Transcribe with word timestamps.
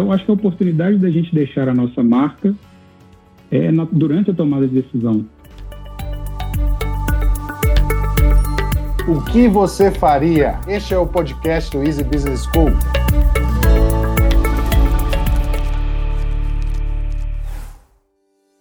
Então, 0.00 0.12
acho 0.12 0.24
que 0.24 0.30
a 0.30 0.34
oportunidade 0.34 0.96
da 0.96 1.10
gente 1.10 1.34
deixar 1.34 1.68
a 1.68 1.74
nossa 1.74 2.02
marca 2.02 2.54
é 3.50 3.70
na, 3.70 3.84
durante 3.84 4.30
a 4.30 4.34
tomada 4.34 4.66
de 4.66 4.80
decisão. 4.80 5.26
O 9.06 9.20
que 9.30 9.46
você 9.46 9.90
faria? 9.90 10.58
Este 10.66 10.94
é 10.94 10.98
o 10.98 11.06
podcast 11.06 11.70
do 11.76 11.84
Easy 11.84 12.02
Business 12.02 12.44
School. 12.44 12.70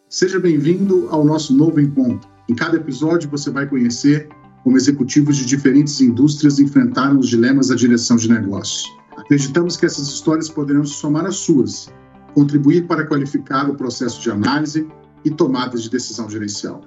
Seja 0.09 0.41
bem-vindo 0.41 1.07
ao 1.09 1.23
nosso 1.23 1.55
novo 1.55 1.79
encontro. 1.79 2.29
Em 2.49 2.53
cada 2.53 2.75
episódio 2.75 3.29
você 3.29 3.49
vai 3.49 3.65
conhecer 3.65 4.27
como 4.65 4.75
executivos 4.75 5.37
de 5.37 5.45
diferentes 5.45 6.01
indústrias 6.01 6.59
enfrentaram 6.59 7.17
os 7.17 7.29
dilemas 7.29 7.69
da 7.69 7.75
direção 7.75 8.17
de 8.17 8.29
negócio. 8.29 8.98
Acreditamos 9.19 9.75
que 9.75 9.85
essas 9.85 10.07
histórias 10.07 10.49
poderão 10.49 10.85
se 10.85 10.93
somar 10.93 11.25
às 11.25 11.35
suas, 11.35 11.89
contribuir 12.33 12.87
para 12.87 13.05
qualificar 13.05 13.69
o 13.69 13.75
processo 13.75 14.21
de 14.21 14.31
análise 14.31 14.87
e 15.25 15.29
tomada 15.29 15.77
de 15.77 15.89
decisão 15.89 16.29
gerencial. 16.29 16.81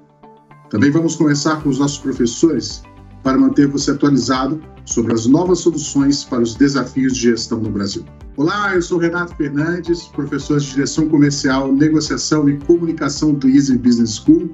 Também 0.70 0.90
vamos 0.90 1.14
conversar 1.14 1.62
com 1.62 1.68
os 1.68 1.78
nossos 1.78 1.98
professores 1.98 2.82
para 3.22 3.38
manter 3.38 3.68
você 3.68 3.90
atualizado 3.90 4.60
sobre 4.84 5.12
as 5.12 5.26
novas 5.26 5.60
soluções 5.60 6.24
para 6.24 6.42
os 6.42 6.54
desafios 6.54 7.14
de 7.14 7.30
gestão 7.30 7.60
no 7.60 7.70
Brasil. 7.70 8.04
Olá, 8.36 8.74
eu 8.74 8.80
sou 8.80 8.98
Renato 8.98 9.36
Fernandes, 9.36 10.04
professor 10.04 10.58
de 10.58 10.70
Direção 10.70 11.08
Comercial, 11.08 11.70
Negociação 11.70 12.48
e 12.48 12.58
Comunicação 12.58 13.34
do 13.34 13.48
Easy 13.48 13.76
Business 13.76 14.16
School, 14.16 14.50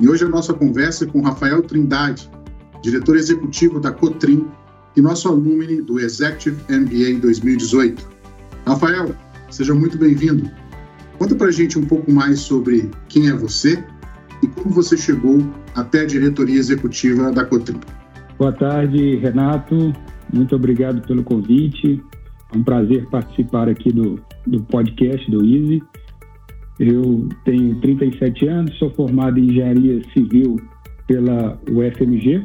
e 0.00 0.08
hoje 0.08 0.24
a 0.24 0.28
nossa 0.28 0.52
conversa 0.52 1.04
é 1.04 1.06
com 1.06 1.22
Rafael 1.22 1.62
Trindade, 1.62 2.28
diretor 2.82 3.16
executivo 3.16 3.78
da 3.78 3.92
Cotrim 3.92 4.50
e 4.96 5.00
nosso 5.00 5.28
alumni 5.28 5.80
do 5.80 5.98
Executive 5.98 6.56
MBA 6.68 7.20
2018. 7.20 8.08
Rafael, 8.66 9.14
seja 9.50 9.74
muito 9.74 9.96
bem-vindo. 9.98 10.50
Conta 11.18 11.34
para 11.34 11.48
a 11.48 11.52
gente 11.52 11.78
um 11.78 11.84
pouco 11.84 12.10
mais 12.10 12.40
sobre 12.40 12.90
quem 13.08 13.28
é 13.28 13.32
você 13.32 13.82
e 14.42 14.46
como 14.48 14.70
você 14.70 14.96
chegou 14.96 15.38
até 15.74 16.00
a 16.00 16.06
diretoria 16.06 16.58
executiva 16.58 17.30
da 17.30 17.44
Cotrim. 17.44 17.80
Boa 18.38 18.52
tarde, 18.52 19.16
Renato. 19.16 19.92
Muito 20.32 20.56
obrigado 20.56 21.00
pelo 21.06 21.22
convite. 21.22 22.02
É 22.52 22.56
um 22.56 22.62
prazer 22.62 23.06
participar 23.08 23.68
aqui 23.68 23.92
do, 23.92 24.20
do 24.46 24.62
podcast 24.64 25.30
do 25.30 25.44
Easy. 25.44 25.82
Eu 26.78 27.28
tenho 27.44 27.80
37 27.80 28.48
anos, 28.48 28.78
sou 28.78 28.90
formado 28.90 29.38
em 29.38 29.50
engenharia 29.50 30.02
civil 30.12 30.56
pela 31.06 31.60
UFMG, 31.70 32.44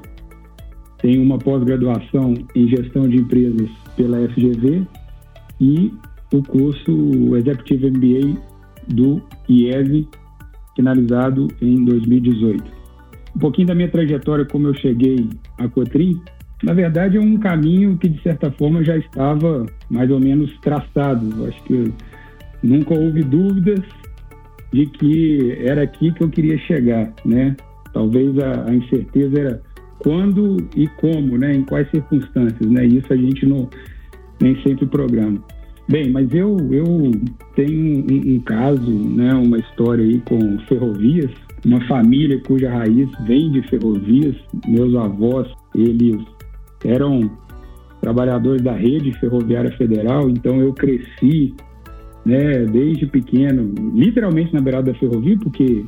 tenho 1.00 1.22
uma 1.22 1.38
pós-graduação 1.38 2.34
em 2.56 2.68
gestão 2.68 3.08
de 3.08 3.18
empresas 3.18 3.70
pela 3.96 4.28
FGV 4.30 4.86
e 5.60 5.92
o 6.34 6.44
curso 6.44 7.36
Executive 7.36 7.92
MBA 7.92 8.42
do 8.88 9.22
IESE, 9.50 10.08
finalizado 10.76 11.48
em 11.62 11.84
2018 11.86 12.78
um 13.38 13.40
pouquinho 13.40 13.68
da 13.68 13.76
minha 13.76 13.88
trajetória, 13.88 14.46
como 14.46 14.68
eu 14.68 14.74
cheguei 14.74 15.30
a 15.60 15.68
Cotrim, 15.68 16.20
na 16.64 16.74
verdade 16.74 17.18
é 17.18 17.20
um 17.20 17.38
caminho 17.38 17.96
que, 17.98 18.10
de 18.10 18.20
certa 18.24 18.52
forma, 18.52 18.84
já 18.84 18.98
estava 18.98 19.64
mais 19.92 20.10
ou 20.10 20.20
menos 20.20 20.52
traçado. 20.62 21.46
Acho 21.46 21.64
que 21.66 21.94
nunca 22.64 22.96
houve 22.96 23.22
dúvidas 23.22 23.80
de 24.74 24.88
que 24.88 25.56
era 25.60 25.84
aqui 25.84 26.12
que 26.12 26.24
eu 26.24 26.30
queria 26.30 26.58
chegar, 26.58 27.14
né? 27.24 27.56
Talvez 27.94 28.36
a, 28.40 28.68
a 28.68 28.74
incerteza 28.74 29.40
era 29.40 29.62
quando 30.00 30.58
e 30.76 30.88
como, 30.88 31.38
né? 31.38 31.54
Em 31.54 31.64
quais 31.64 31.90
circunstâncias, 31.90 32.70
né? 32.70 32.86
Isso 32.86 33.12
a 33.12 33.18
gente 33.18 33.46
não 33.46 33.70
nem 34.40 34.56
sempre 34.62 34.86
programa. 34.86 35.40
Bem, 35.90 36.12
mas 36.12 36.32
eu, 36.34 36.58
eu 36.72 37.12
tenho 37.56 38.06
um, 38.12 38.36
um 38.36 38.40
caso, 38.42 38.92
né? 38.92 39.34
Uma 39.34 39.58
história 39.58 40.04
aí 40.04 40.20
com 40.22 40.60
ferrovias 40.68 41.32
uma 41.66 41.82
família 41.88 42.42
cuja 42.48 42.70
raiz 42.70 43.10
vem 43.26 43.52
de 43.52 43.62
ferrovias. 43.68 44.36
Meus 44.68 44.96
avós, 44.96 45.48
eles 45.76 46.22
eram 46.86 47.30
trabalhadores 48.02 48.62
da 48.62 48.74
rede 48.74 49.12
ferroviária 49.20 49.72
federal, 49.76 50.30
então 50.30 50.62
eu 50.62 50.72
cresci, 50.74 51.54
né, 52.26 52.66
desde 52.66 53.06
pequeno, 53.08 53.74
literalmente 53.94 54.54
na 54.54 54.62
beirada 54.62 54.92
da 54.92 55.00
ferrovia, 55.00 55.38
porque 55.40 55.84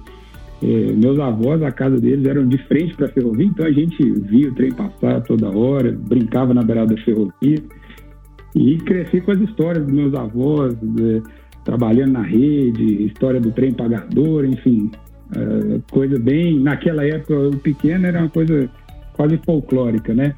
meus 0.61 1.19
avós, 1.19 1.61
a 1.63 1.71
casa 1.71 1.97
deles 1.99 2.25
eram 2.25 2.47
de 2.47 2.57
frente 2.67 2.95
para 2.95 3.05
a 3.05 3.09
ferrovia, 3.09 3.45
então 3.45 3.65
a 3.65 3.71
gente 3.71 4.03
via 4.21 4.49
o 4.49 4.55
trem 4.55 4.71
passar 4.71 5.21
toda 5.21 5.49
hora, 5.49 5.91
brincava 5.91 6.53
na 6.53 6.61
beirada 6.61 6.95
da 6.95 7.01
ferrovia 7.01 7.57
e 8.55 8.77
cresci 8.79 9.21
com 9.21 9.31
as 9.31 9.39
histórias 9.39 9.85
dos 9.85 9.93
meus 9.93 10.13
avós, 10.13 10.75
de, 10.81 11.21
trabalhando 11.63 12.13
na 12.13 12.23
rede, 12.23 13.05
história 13.05 13.39
do 13.39 13.51
trem 13.51 13.73
pagador, 13.73 14.43
enfim, 14.45 14.91
Uh, 15.29 15.81
coisa 15.91 16.17
bem. 16.17 16.59
Naquela 16.59 17.05
época, 17.05 17.49
o 17.49 17.57
pequeno 17.57 18.07
era 18.07 18.19
uma 18.19 18.29
coisa 18.29 18.69
quase 19.13 19.37
folclórica, 19.45 20.13
né? 20.13 20.33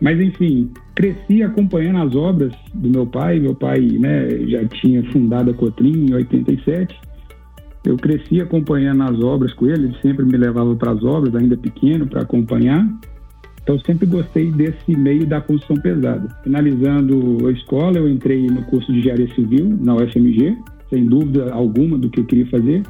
Mas, 0.00 0.18
enfim, 0.20 0.70
cresci 0.94 1.42
acompanhando 1.42 2.08
as 2.08 2.14
obras 2.14 2.52
do 2.74 2.88
meu 2.88 3.06
pai. 3.06 3.38
Meu 3.38 3.54
pai 3.54 3.80
né, 3.80 4.28
já 4.46 4.64
tinha 4.66 5.02
fundado 5.12 5.50
a 5.50 5.54
Cotrim 5.54 6.06
em 6.06 6.14
87. 6.14 6.98
Eu 7.86 7.96
cresci 7.96 8.40
acompanhando 8.40 9.04
as 9.04 9.20
obras 9.20 9.54
com 9.54 9.66
ele, 9.66 9.84
ele 9.84 9.96
sempre 10.02 10.24
me 10.24 10.36
levava 10.36 10.74
para 10.74 10.90
as 10.90 11.04
obras, 11.04 11.34
ainda 11.36 11.56
pequeno, 11.56 12.06
para 12.06 12.22
acompanhar. 12.22 12.84
Então, 13.62 13.78
sempre 13.80 14.06
gostei 14.06 14.50
desse 14.50 14.96
meio 14.96 15.24
da 15.26 15.40
construção 15.40 15.76
pesada. 15.76 16.28
Finalizando 16.42 17.46
a 17.46 17.52
escola, 17.52 17.96
eu 17.96 18.08
entrei 18.08 18.46
no 18.46 18.62
curso 18.64 18.92
de 18.92 18.98
engenharia 18.98 19.32
civil 19.34 19.76
na 19.80 19.94
UFMG, 19.94 20.56
sem 20.90 21.06
dúvida 21.06 21.52
alguma 21.52 21.96
do 21.96 22.10
que 22.10 22.20
eu 22.20 22.24
queria 22.24 22.46
fazer. 22.46 22.82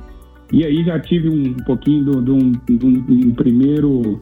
E 0.52 0.64
aí 0.64 0.84
já 0.84 0.98
tive 0.98 1.28
um 1.28 1.54
pouquinho 1.64 2.22
de 2.22 2.30
um, 2.30 2.52
um, 2.70 3.30
primeiro, 3.32 4.20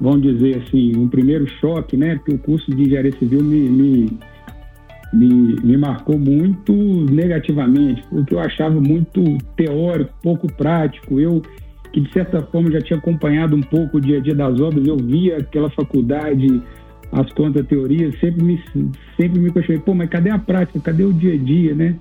vamos 0.00 0.22
dizer 0.22 0.62
assim, 0.62 0.96
um 0.96 1.08
primeiro 1.08 1.46
choque, 1.60 1.96
né? 1.96 2.16
Porque 2.16 2.34
o 2.34 2.38
curso 2.38 2.70
de 2.74 2.82
engenharia 2.82 3.12
civil 3.18 3.42
me, 3.42 3.68
me, 3.68 4.18
me, 5.12 5.56
me 5.62 5.76
marcou 5.76 6.18
muito 6.18 6.72
negativamente, 7.10 8.02
porque 8.08 8.34
eu 8.34 8.40
achava 8.40 8.80
muito 8.80 9.38
teórico, 9.56 10.12
pouco 10.22 10.52
prático. 10.52 11.18
Eu, 11.18 11.42
que 11.92 12.00
de 12.00 12.12
certa 12.12 12.42
forma 12.42 12.70
já 12.70 12.80
tinha 12.80 12.98
acompanhado 12.98 13.56
um 13.56 13.62
pouco 13.62 13.96
o 13.96 14.00
dia 14.00 14.18
a 14.18 14.20
dia 14.20 14.34
das 14.34 14.60
obras, 14.60 14.86
eu 14.86 14.96
via 14.96 15.38
aquela 15.38 15.70
faculdade, 15.70 16.62
as 17.12 17.32
contas, 17.32 17.66
teorias, 17.66 18.18
sempre 18.20 18.44
me, 18.44 18.62
sempre 19.16 19.40
me 19.40 19.50
questionei, 19.50 19.80
pô, 19.80 19.94
mas 19.94 20.10
cadê 20.10 20.30
a 20.30 20.38
prática? 20.38 20.78
Cadê 20.80 21.04
o 21.04 21.12
dia 21.12 21.34
a 21.34 21.38
dia, 21.38 21.74
né? 21.74 21.96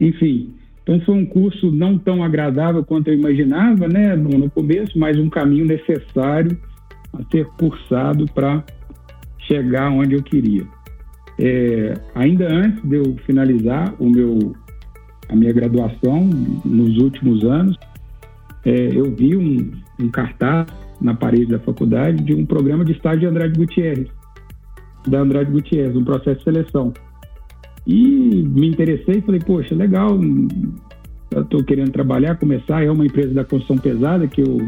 Enfim, 0.00 0.52
então 0.82 1.00
foi 1.02 1.14
um 1.14 1.24
curso 1.24 1.70
não 1.70 1.96
tão 1.96 2.24
agradável 2.24 2.84
quanto 2.84 3.08
eu 3.08 3.14
imaginava, 3.14 3.86
né, 3.86 4.16
no, 4.16 4.30
no 4.30 4.50
começo, 4.50 4.98
mas 4.98 5.16
um 5.16 5.30
caminho 5.30 5.64
necessário 5.64 6.58
a 7.12 7.22
ser 7.30 7.46
cursado 7.58 8.26
para 8.34 8.64
chegar 9.38 9.90
onde 9.90 10.14
eu 10.14 10.22
queria. 10.22 10.66
É, 11.44 11.94
ainda 12.14 12.46
antes 12.46 12.80
de 12.84 12.98
eu 12.98 13.16
finalizar 13.26 13.92
o 13.98 14.08
meu, 14.08 14.54
a 15.28 15.34
minha 15.34 15.52
graduação, 15.52 16.24
nos 16.64 16.96
últimos 16.98 17.42
anos, 17.42 17.76
é, 18.64 18.96
eu 18.96 19.12
vi 19.12 19.36
um, 19.36 19.72
um, 20.00 20.08
cartaz 20.08 20.68
na 21.00 21.14
parede 21.14 21.46
da 21.46 21.58
faculdade 21.58 22.22
de 22.22 22.32
um 22.32 22.46
programa 22.46 22.84
de 22.84 22.92
estágio 22.92 23.20
de 23.22 23.26
Andrade 23.26 23.58
Gutierrez, 23.58 24.08
da 25.08 25.18
Andrade 25.18 25.50
Gutierrez, 25.50 25.96
um 25.96 26.04
processo 26.04 26.38
de 26.38 26.44
seleção. 26.44 26.92
E 27.84 28.44
me 28.46 28.68
interessei 28.68 29.16
e 29.16 29.22
falei, 29.22 29.40
poxa, 29.44 29.74
legal, 29.74 30.16
estou 31.36 31.64
querendo 31.64 31.90
trabalhar, 31.90 32.36
começar, 32.36 32.84
é 32.84 32.90
uma 32.90 33.04
empresa 33.04 33.34
da 33.34 33.44
construção 33.44 33.78
pesada 33.78 34.28
que 34.28 34.42
eu, 34.42 34.58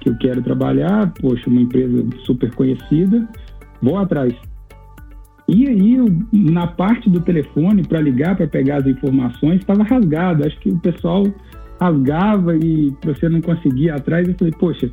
que 0.00 0.08
eu 0.08 0.16
quero 0.16 0.40
trabalhar, 0.40 1.12
poxa, 1.20 1.50
uma 1.50 1.60
empresa 1.60 2.02
super 2.24 2.50
conhecida, 2.54 3.28
vou 3.82 3.98
atrás. 3.98 4.47
E 5.48 5.66
aí, 5.66 5.94
eu, 5.94 6.06
na 6.30 6.66
parte 6.66 7.08
do 7.08 7.20
telefone, 7.20 7.82
para 7.82 8.00
ligar, 8.00 8.36
para 8.36 8.46
pegar 8.46 8.78
as 8.78 8.86
informações, 8.86 9.60
estava 9.60 9.82
rasgado. 9.82 10.46
Acho 10.46 10.60
que 10.60 10.68
o 10.68 10.78
pessoal 10.78 11.24
rasgava 11.80 12.54
e 12.56 12.94
você 13.02 13.28
não 13.30 13.40
conseguia 13.40 13.94
atrás. 13.94 14.28
Eu 14.28 14.34
falei, 14.34 14.52
poxa, 14.58 14.90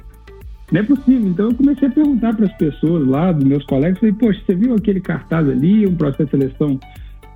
não 0.71 0.79
é 0.79 0.83
possível. 0.83 1.27
Então, 1.27 1.49
eu 1.49 1.55
comecei 1.55 1.89
a 1.89 1.91
perguntar 1.91 2.35
para 2.35 2.45
as 2.45 2.53
pessoas 2.53 3.05
lá, 3.05 3.33
dos 3.33 3.43
meus 3.43 3.65
colegas, 3.65 3.99
falei, 3.99 4.15
poxa, 4.15 4.39
você 4.45 4.55
viu 4.55 4.73
aquele 4.73 5.01
cartaz 5.01 5.49
ali, 5.49 5.85
um 5.85 5.95
processo 5.95 6.25
de 6.25 6.31
seleção 6.31 6.79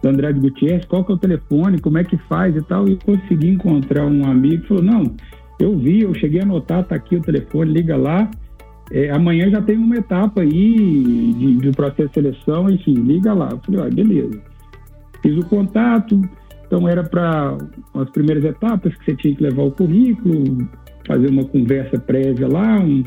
do 0.02 0.10
Andrade 0.10 0.40
Gutierrez, 0.40 0.86
qual 0.86 1.04
que 1.04 1.12
é 1.12 1.16
o 1.16 1.18
telefone, 1.18 1.80
como 1.80 1.98
é 1.98 2.06
que 2.06 2.18
faz 2.30 2.56
e 2.56 2.62
tal, 2.62 2.88
e 2.88 2.96
consegui 2.96 3.50
encontrar 3.50 4.06
um 4.06 4.26
amigo 4.26 4.62
que 4.62 4.68
falou, 4.70 4.84
não, 4.84 5.04
eu 5.60 5.78
vi, 5.78 6.04
eu 6.04 6.14
cheguei 6.16 6.40
a 6.40 6.44
anotar, 6.44 6.86
tá 6.86 6.96
aqui 6.96 7.18
o 7.18 7.22
telefone, 7.22 7.74
liga 7.74 7.98
lá, 7.98 8.32
é, 8.92 9.10
amanhã 9.12 9.50
já 9.50 9.62
tem 9.62 9.78
uma 9.78 9.96
etapa 9.96 10.42
aí 10.42 11.34
de, 11.38 11.56
de 11.58 11.72
processo 11.72 12.08
de 12.10 12.14
seleção, 12.14 12.70
enfim, 12.70 12.94
liga 12.94 13.34
lá. 13.34 13.50
Eu 13.52 13.60
falei, 13.60 13.82
ó, 13.82 13.90
beleza. 13.90 14.42
Fiz 15.22 15.38
o 15.38 15.46
contato, 15.46 16.22
então 16.66 16.88
era 16.88 17.04
para 17.04 17.58
as 17.96 18.10
primeiras 18.12 18.44
etapas 18.44 18.96
que 18.96 19.06
você 19.06 19.16
tinha 19.16 19.36
que 19.36 19.44
levar 19.44 19.64
o 19.64 19.72
currículo, 19.72 20.68
fazer 21.06 21.30
uma 21.30 21.44
conversa 21.46 22.00
prévia 22.00 22.48
lá, 22.48 22.80
um, 22.80 23.04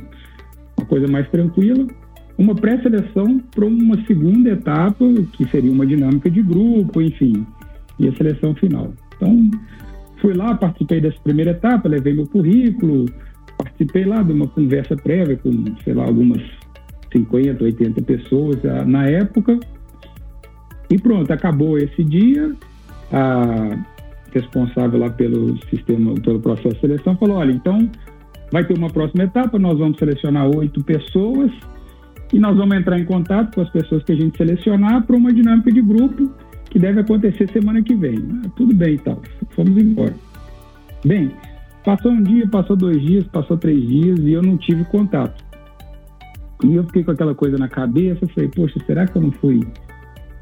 uma 0.77 0.87
coisa 0.87 1.07
mais 1.09 1.29
tranquila 1.31 1.87
uma 2.39 2.55
pré-seleção 2.55 3.41
para 3.55 3.65
uma 3.65 3.97
segunda 4.07 4.51
etapa, 4.51 5.05
que 5.33 5.49
seria 5.49 5.71
uma 5.71 5.87
dinâmica 5.87 6.31
de 6.31 6.43
grupo, 6.43 7.01
enfim. 7.01 7.47
e 7.99 8.09
a 8.09 8.17
seleção 8.17 8.55
final. 8.55 8.93
Então, 9.17 9.51
fui 10.21 10.35
lá, 10.35 10.55
participei 10.55 11.01
dessa 11.01 11.19
primeira 11.23 11.53
etapa, 11.53 11.89
levei 11.89 12.15
meu 12.15 12.27
currículo, 12.27 13.07
participei 13.63 14.05
lá 14.05 14.23
de 14.23 14.33
uma 14.33 14.47
conversa 14.49 14.97
prévia 14.97 15.37
com, 15.37 15.65
sei 15.85 15.95
lá, 15.95 16.05
algumas 16.05 16.43
50, 17.13 17.63
80 17.63 18.03
pessoas 18.03 18.57
na 18.87 19.07
época. 19.07 19.59
E 20.91 20.99
pronto, 20.99 21.31
acabou 21.33 21.79
esse 21.79 22.03
dia. 22.05 22.55
A 23.13 23.79
responsável 24.33 24.99
lá 24.99 25.11
pelo 25.11 25.59
sistema, 25.69 26.15
pelo 26.15 26.41
processo 26.41 26.75
de 26.75 26.81
seleção, 26.81 27.17
falou: 27.17 27.37
olha, 27.37 27.53
então 27.53 27.91
vai 28.51 28.65
ter 28.65 28.77
uma 28.77 28.89
próxima 28.89 29.25
etapa, 29.25 29.59
nós 29.59 29.79
vamos 29.79 29.99
selecionar 29.99 30.47
oito 30.57 30.83
pessoas 30.85 31.51
e 32.33 32.39
nós 32.39 32.57
vamos 32.57 32.77
entrar 32.77 32.99
em 32.99 33.05
contato 33.05 33.55
com 33.55 33.61
as 33.61 33.71
pessoas 33.71 34.03
que 34.05 34.13
a 34.13 34.17
gente 34.17 34.37
selecionar 34.37 35.07
para 35.07 35.17
uma 35.17 35.33
dinâmica 35.33 35.71
de 35.71 35.83
grupo 35.83 36.31
que 36.71 36.79
deve 36.79 37.01
acontecer 37.01 37.51
semana 37.51 37.83
que 37.83 37.95
vem. 37.95 38.17
Ah, 38.45 38.49
tudo 38.57 38.75
bem 38.75 38.95
e 38.95 38.99
tal, 38.99 39.21
fomos 39.51 39.77
embora. 39.77 40.15
Bem, 41.05 41.31
passou 41.85 42.13
um 42.13 42.23
dia, 42.23 42.47
passou 42.49 42.77
dois 42.77 43.01
dias, 43.01 43.25
passou 43.25 43.57
três 43.57 43.87
dias 43.87 44.19
e 44.21 44.33
eu 44.33 44.43
não 44.43 44.57
tive 44.57 44.85
contato. 44.85 45.43
E 46.65 46.75
eu 46.75 46.85
fiquei 46.85 47.03
com 47.03 47.11
aquela 47.11 47.35
coisa 47.35 47.59
na 47.59 47.69
cabeça, 47.69 48.27
falei, 48.29 48.49
poxa, 48.49 48.79
será 48.87 49.07
que 49.07 49.17
eu 49.17 49.23
não 49.23 49.33
fui 49.33 49.61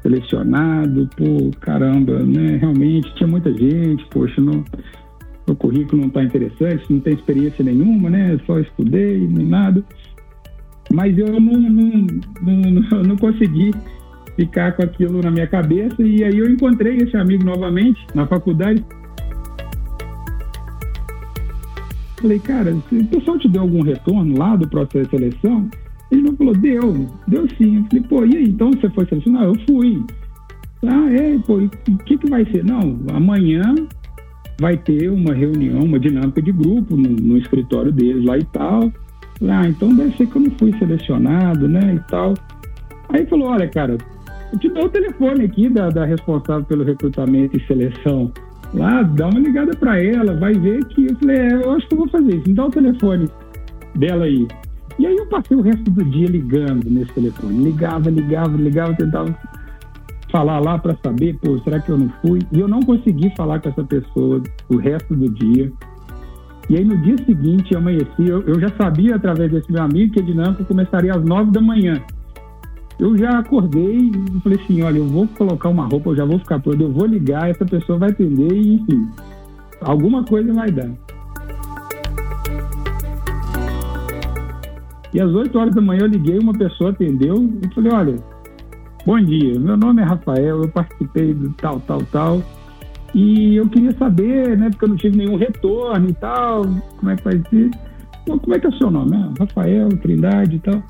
selecionado? 0.01 1.09
Pô, 1.17 1.51
caramba, 1.59 2.19
né? 2.19 2.57
Realmente 2.57 3.13
tinha 3.15 3.27
muita 3.27 3.51
gente, 3.51 4.05
poxa, 4.09 4.39
não, 4.39 4.63
meu 5.47 5.55
currículo 5.55 6.01
não 6.01 6.07
está 6.09 6.23
interessante, 6.23 6.85
não 6.89 6.99
tem 6.99 7.13
experiência 7.13 7.63
nenhuma, 7.63 8.09
né? 8.09 8.37
Só 8.45 8.59
estudei, 8.59 9.27
nem 9.27 9.47
nada. 9.47 9.83
Mas 10.93 11.17
eu 11.17 11.27
não, 11.27 11.39
não, 11.39 12.05
não, 12.41 13.03
não 13.03 13.17
consegui 13.17 13.71
ficar 14.35 14.73
com 14.73 14.83
aquilo 14.83 15.21
na 15.21 15.31
minha 15.31 15.47
cabeça 15.47 16.01
e 16.01 16.23
aí 16.23 16.37
eu 16.37 16.49
encontrei 16.49 16.97
esse 16.97 17.15
amigo 17.17 17.43
novamente 17.43 17.99
na 18.13 18.27
faculdade. 18.27 18.83
Falei, 22.21 22.39
cara, 22.39 22.75
o 22.75 23.05
pessoal 23.05 23.39
te 23.39 23.47
deu 23.47 23.63
algum 23.63 23.81
retorno 23.81 24.37
lá 24.37 24.55
do 24.55 24.67
processo 24.69 25.09
de 25.09 25.09
seleção? 25.09 25.67
Ele 26.11 26.21
me 26.21 26.37
falou, 26.37 26.53
deu, 26.53 27.09
deu 27.27 27.47
sim. 27.57 27.77
Eu 27.77 27.85
falei, 27.85 28.03
pô, 28.03 28.25
e 28.25 28.37
aí, 28.37 28.43
então 28.49 28.71
você 28.71 28.89
foi 28.89 29.05
selecionado? 29.07 29.45
Eu 29.45 29.55
fui. 29.67 30.05
Ah, 30.85 31.11
é, 31.11 31.37
pô, 31.39 31.57
o 31.57 31.97
que, 32.05 32.17
que 32.17 32.29
vai 32.29 32.45
ser? 32.45 32.63
Não, 32.63 32.99
amanhã 33.11 33.73
vai 34.59 34.77
ter 34.77 35.09
uma 35.09 35.33
reunião, 35.33 35.79
uma 35.79 35.99
dinâmica 35.99 36.41
de 36.41 36.51
grupo 36.51 36.95
no, 36.95 37.09
no 37.09 37.37
escritório 37.37 37.91
deles 37.91 38.23
lá 38.23 38.37
e 38.37 38.43
tal. 38.45 38.91
Ah, 39.49 39.67
então 39.67 39.95
deve 39.95 40.15
ser 40.17 40.27
que 40.27 40.35
eu 40.35 40.41
não 40.43 40.51
fui 40.51 40.71
selecionado, 40.77 41.67
né, 41.67 41.95
e 41.95 42.11
tal. 42.11 42.35
Aí 43.09 43.25
falou, 43.25 43.49
olha, 43.49 43.67
cara, 43.67 43.97
eu 44.53 44.59
te 44.59 44.69
dou 44.69 44.85
o 44.85 44.89
telefone 44.89 45.45
aqui 45.45 45.67
da, 45.69 45.89
da 45.89 46.05
responsável 46.05 46.63
pelo 46.65 46.83
recrutamento 46.83 47.57
e 47.57 47.65
seleção 47.65 48.31
lá, 48.73 49.03
dá 49.03 49.27
uma 49.27 49.39
ligada 49.39 49.75
para 49.75 50.01
ela, 50.01 50.35
vai 50.35 50.53
ver 50.53 50.83
que 50.85 51.07
eu 51.07 51.15
falei, 51.17 51.37
é, 51.37 51.53
eu 51.53 51.71
acho 51.71 51.87
que 51.87 51.93
eu 51.93 51.99
vou 51.99 52.09
fazer 52.09 52.35
isso, 52.35 52.47
me 52.47 52.53
dá 52.53 52.65
o 52.65 52.71
telefone 52.71 53.29
dela 53.95 54.25
aí. 54.25 54.47
E 54.99 55.05
aí 55.05 55.15
eu 55.15 55.25
passei 55.27 55.57
o 55.57 55.61
resto 55.61 55.89
do 55.89 56.03
dia 56.05 56.27
ligando 56.27 56.89
nesse 56.89 57.11
telefone. 57.13 57.63
Ligava, 57.63 58.09
ligava, 58.09 58.55
ligava, 58.55 58.93
tentava 58.93 59.35
falar 60.31 60.59
lá 60.59 60.77
para 60.77 60.95
saber, 61.03 61.37
pô, 61.41 61.57
será 61.59 61.79
que 61.79 61.89
eu 61.89 61.97
não 61.97 62.09
fui? 62.21 62.39
E 62.51 62.59
eu 62.59 62.67
não 62.67 62.81
consegui 62.81 63.33
falar 63.35 63.59
com 63.59 63.69
essa 63.69 63.83
pessoa 63.83 64.41
o 64.69 64.77
resto 64.77 65.15
do 65.15 65.29
dia. 65.29 65.71
E 66.69 66.77
aí 66.77 66.85
no 66.85 66.97
dia 66.99 67.17
seguinte, 67.25 67.73
eu 67.73 67.79
amanheci, 67.79 68.27
eu, 68.27 68.41
eu 68.43 68.59
já 68.59 68.69
sabia 68.77 69.15
através 69.15 69.51
desse 69.51 69.71
meu 69.71 69.81
amigo 69.81 70.13
que 70.13 70.19
a 70.19 70.23
dinâmica 70.23 70.63
começaria 70.63 71.11
às 71.11 71.23
nove 71.23 71.51
da 71.51 71.61
manhã. 71.61 72.01
Eu 73.01 73.17
já 73.17 73.39
acordei 73.39 74.11
e 74.11 74.39
falei 74.41 74.59
assim, 74.63 74.83
olha, 74.83 74.99
eu 74.99 75.07
vou 75.07 75.27
colocar 75.29 75.69
uma 75.69 75.87
roupa, 75.87 76.11
eu 76.11 76.15
já 76.17 76.23
vou 76.23 76.37
ficar 76.37 76.59
pronto, 76.59 76.79
eu 76.79 76.91
vou 76.91 77.07
ligar, 77.07 77.49
essa 77.49 77.65
pessoa 77.65 77.97
vai 77.97 78.11
atender 78.11 78.53
e 78.53 78.75
enfim, 78.75 79.09
alguma 79.81 80.23
coisa 80.23 80.53
vai 80.53 80.69
dar. 80.69 80.91
E 85.11 85.19
às 85.19 85.33
8 85.33 85.57
horas 85.57 85.73
da 85.73 85.81
manhã 85.81 86.01
eu 86.01 86.09
liguei, 86.09 86.37
uma 86.37 86.53
pessoa 86.53 86.91
atendeu 86.91 87.51
e 87.63 87.73
falei, 87.73 87.91
olha, 87.91 88.15
bom 89.03 89.19
dia, 89.19 89.59
meu 89.59 89.75
nome 89.75 90.03
é 90.03 90.05
Rafael, 90.05 90.61
eu 90.61 90.69
participei 90.69 91.33
do 91.33 91.49
tal, 91.53 91.79
tal, 91.79 92.03
tal. 92.11 92.43
E 93.15 93.55
eu 93.55 93.67
queria 93.67 93.93
saber, 93.93 94.55
né, 94.55 94.69
porque 94.69 94.85
eu 94.85 94.89
não 94.89 94.95
tive 94.95 95.17
nenhum 95.17 95.37
retorno 95.37 96.07
e 96.07 96.13
tal, 96.13 96.61
como 96.97 97.09
é 97.09 97.15
que 97.15 97.23
vai 97.23 97.41
ser? 97.49 97.71
Como 98.27 98.53
é 98.53 98.59
que 98.59 98.67
é 98.67 98.69
o 98.69 98.77
seu 98.77 98.91
nome? 98.91 99.15
Ah, 99.15 99.33
Rafael, 99.39 99.89
Trindade 99.89 100.57
e 100.57 100.59
tal. 100.59 100.83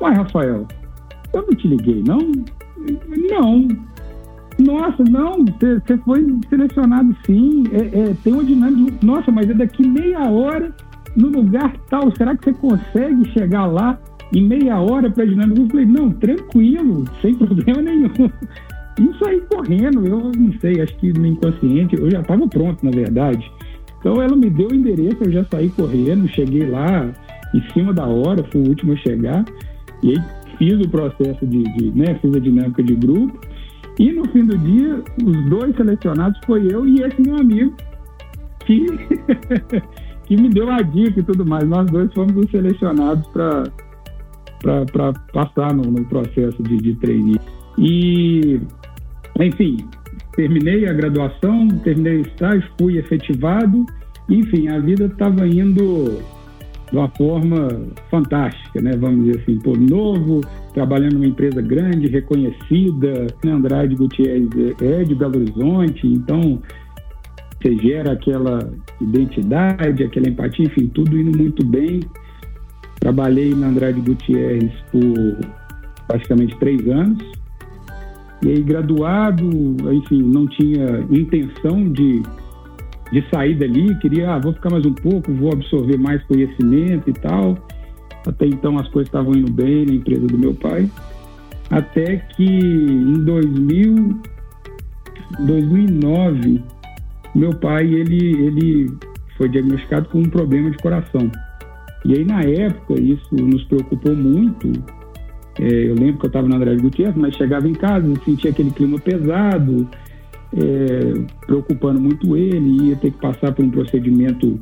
Uai, 0.00 0.12
Rafael, 0.12 0.66
eu 1.32 1.42
não 1.42 1.54
te 1.54 1.68
liguei, 1.68 2.02
não? 2.06 2.18
Não. 3.30 3.68
Nossa, 4.58 5.02
não, 5.04 5.44
você 5.44 5.96
foi 5.98 6.38
selecionado 6.48 7.16
sim. 7.26 7.64
É, 7.72 8.00
é, 8.00 8.16
tem 8.22 8.32
uma 8.32 8.44
dinâmica. 8.44 8.94
Nossa, 9.02 9.30
mas 9.30 9.48
é 9.48 9.54
daqui 9.54 9.86
meia 9.86 10.30
hora 10.30 10.74
no 11.16 11.28
lugar 11.28 11.74
tal, 11.90 12.14
será 12.16 12.36
que 12.36 12.44
você 12.44 12.52
consegue 12.54 13.28
chegar 13.32 13.66
lá 13.66 13.98
em 14.32 14.42
meia 14.42 14.78
hora 14.78 15.10
para 15.10 15.24
a 15.24 15.26
dinâmica? 15.26 15.60
Eu 15.60 15.68
falei, 15.68 15.86
não, 15.86 16.10
tranquilo, 16.10 17.04
sem 17.20 17.34
problema 17.36 17.82
nenhum. 17.82 18.30
Isso 18.98 19.26
aí 19.26 19.40
correndo, 19.50 20.06
eu 20.06 20.32
não 20.36 20.52
sei, 20.60 20.80
acho 20.80 20.94
que 20.96 21.12
no 21.12 21.26
inconsciente, 21.26 21.96
eu 21.96 22.10
já 22.10 22.20
estava 22.20 22.46
pronto, 22.46 22.84
na 22.84 22.90
verdade. 22.90 23.50
Então 23.98 24.20
ela 24.20 24.36
me 24.36 24.50
deu 24.50 24.68
o 24.68 24.74
endereço, 24.74 25.18
eu 25.22 25.32
já 25.32 25.44
saí 25.44 25.70
correndo, 25.70 26.28
cheguei 26.28 26.66
lá 26.66 27.08
em 27.54 27.62
cima 27.72 27.92
da 27.92 28.06
hora, 28.06 28.44
fui 28.50 28.60
o 28.60 28.68
último 28.68 28.92
a 28.92 28.96
chegar, 28.96 29.44
e 30.02 30.10
aí 30.10 30.18
fiz 30.58 30.80
o 30.80 30.88
processo 30.88 31.46
de, 31.46 31.62
de 31.62 31.90
né, 31.92 32.18
fiz 32.20 32.34
a 32.34 32.38
dinâmica 32.38 32.82
de 32.82 32.94
grupo, 32.94 33.38
e 33.98 34.10
no 34.12 34.26
fim 34.28 34.44
do 34.44 34.56
dia, 34.56 35.02
os 35.24 35.50
dois 35.50 35.76
selecionados 35.76 36.38
foi 36.46 36.66
eu 36.72 36.86
e 36.86 37.02
esse 37.02 37.20
meu 37.22 37.36
amigo, 37.36 37.74
que 38.64 38.86
que 40.26 40.36
me 40.36 40.48
deu 40.48 40.70
a 40.70 40.80
dica 40.80 41.20
e 41.20 41.22
tudo 41.22 41.44
mais. 41.44 41.68
Nós 41.68 41.90
dois 41.90 42.12
fomos 42.14 42.34
os 42.36 42.50
selecionados 42.50 43.26
para 43.28 45.12
passar 45.32 45.74
no, 45.74 45.82
no, 45.82 46.04
processo 46.06 46.62
de, 46.62 46.78
de. 46.78 47.38
E, 47.78 48.60
enfim, 49.40 49.76
terminei 50.34 50.88
a 50.88 50.92
graduação, 50.92 51.68
terminei 51.84 52.18
o 52.18 52.20
estágio, 52.22 52.64
fui 52.78 52.98
efetivado. 52.98 53.84
Enfim, 54.28 54.68
a 54.68 54.78
vida 54.78 55.06
estava 55.06 55.46
indo 55.46 56.22
de 56.92 56.98
uma 56.98 57.08
forma 57.08 57.86
fantástica, 58.10 58.80
né? 58.82 58.92
Vamos 58.96 59.24
dizer 59.24 59.40
assim, 59.40 59.58
por 59.58 59.78
novo, 59.78 60.42
trabalhando 60.74 61.14
numa 61.14 61.26
empresa 61.26 61.62
grande, 61.62 62.06
reconhecida. 62.06 63.26
Andrade 63.44 63.96
Gutierrez 63.96 64.50
é 64.80 65.02
de 65.02 65.14
Belo 65.14 65.38
Horizonte, 65.38 66.06
então 66.06 66.60
você 67.60 67.76
gera 67.78 68.12
aquela 68.12 68.70
identidade, 69.00 70.04
aquela 70.04 70.28
empatia, 70.28 70.66
enfim, 70.66 70.86
tudo 70.88 71.18
indo 71.18 71.36
muito 71.36 71.64
bem. 71.64 72.00
Trabalhei 73.00 73.54
na 73.54 73.68
Andrade 73.68 74.00
Gutierrez 74.00 74.70
por 74.92 75.38
praticamente 76.06 76.54
três 76.58 76.86
anos. 76.88 77.22
E 78.44 78.48
aí, 78.48 78.62
graduado, 78.62 79.48
enfim, 79.92 80.20
não 80.22 80.46
tinha 80.46 81.06
intenção 81.10 81.88
de, 81.88 82.22
de 83.12 83.22
sair 83.30 83.54
dali, 83.54 83.94
queria, 83.98 84.34
ah, 84.34 84.38
vou 84.38 84.54
ficar 84.54 84.70
mais 84.70 84.86
um 84.86 84.94
pouco, 84.94 85.32
vou 85.34 85.52
absorver 85.52 85.98
mais 85.98 86.22
conhecimento 86.24 87.10
e 87.10 87.12
tal. 87.12 87.58
Até 88.26 88.46
então 88.46 88.78
as 88.78 88.88
coisas 88.88 89.08
estavam 89.08 89.34
indo 89.34 89.52
bem 89.52 89.84
na 89.84 89.94
empresa 89.94 90.26
do 90.26 90.38
meu 90.38 90.54
pai. 90.54 90.88
Até 91.70 92.16
que 92.16 92.44
em 92.44 93.24
2000, 93.24 94.20
2009, 95.40 96.62
meu 97.34 97.50
pai, 97.50 97.84
ele, 97.86 98.46
ele 98.46 98.90
foi 99.36 99.48
diagnosticado 99.48 100.08
com 100.08 100.20
um 100.20 100.28
problema 100.28 100.70
de 100.70 100.78
coração. 100.78 101.30
E 102.04 102.14
aí, 102.14 102.24
na 102.24 102.40
época, 102.42 103.00
isso 103.00 103.34
nos 103.34 103.62
preocupou 103.64 104.14
muito. 104.14 104.72
É, 105.60 105.90
eu 105.90 105.94
lembro 105.94 106.18
que 106.18 106.26
eu 106.26 106.28
estava 106.28 106.48
na 106.48 106.56
Andrade 106.56 106.82
Gutierrez, 106.82 107.16
mas 107.16 107.34
chegava 107.36 107.68
em 107.68 107.74
casa, 107.74 108.06
sentia 108.24 108.50
aquele 108.50 108.70
clima 108.70 108.98
pesado, 108.98 109.86
é, 110.56 111.46
preocupando 111.46 112.00
muito 112.00 112.36
ele, 112.36 112.88
ia 112.88 112.96
ter 112.96 113.10
que 113.10 113.18
passar 113.18 113.52
por 113.52 113.64
um 113.64 113.70
procedimento 113.70 114.60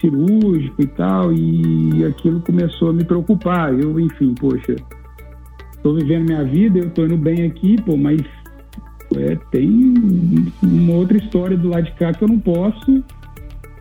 cirúrgico 0.00 0.80
e 0.80 0.86
tal, 0.86 1.32
e 1.32 2.04
aquilo 2.04 2.40
começou 2.40 2.90
a 2.90 2.92
me 2.92 3.04
preocupar. 3.04 3.78
Eu, 3.78 3.98
enfim, 3.98 4.34
poxa, 4.38 4.76
estou 5.76 5.94
vivendo 5.94 6.26
minha 6.26 6.44
vida, 6.44 6.78
eu 6.78 6.86
estou 6.86 7.04
indo 7.04 7.16
bem 7.16 7.44
aqui, 7.44 7.76
pô, 7.82 7.96
mas 7.96 8.20
é, 9.16 9.36
tem 9.50 9.94
uma 10.62 10.94
outra 10.94 11.16
história 11.16 11.56
do 11.56 11.68
lado 11.68 11.84
de 11.84 11.92
cá 11.92 12.12
que 12.12 12.22
eu 12.22 12.28
não 12.28 12.38
posso 12.38 13.04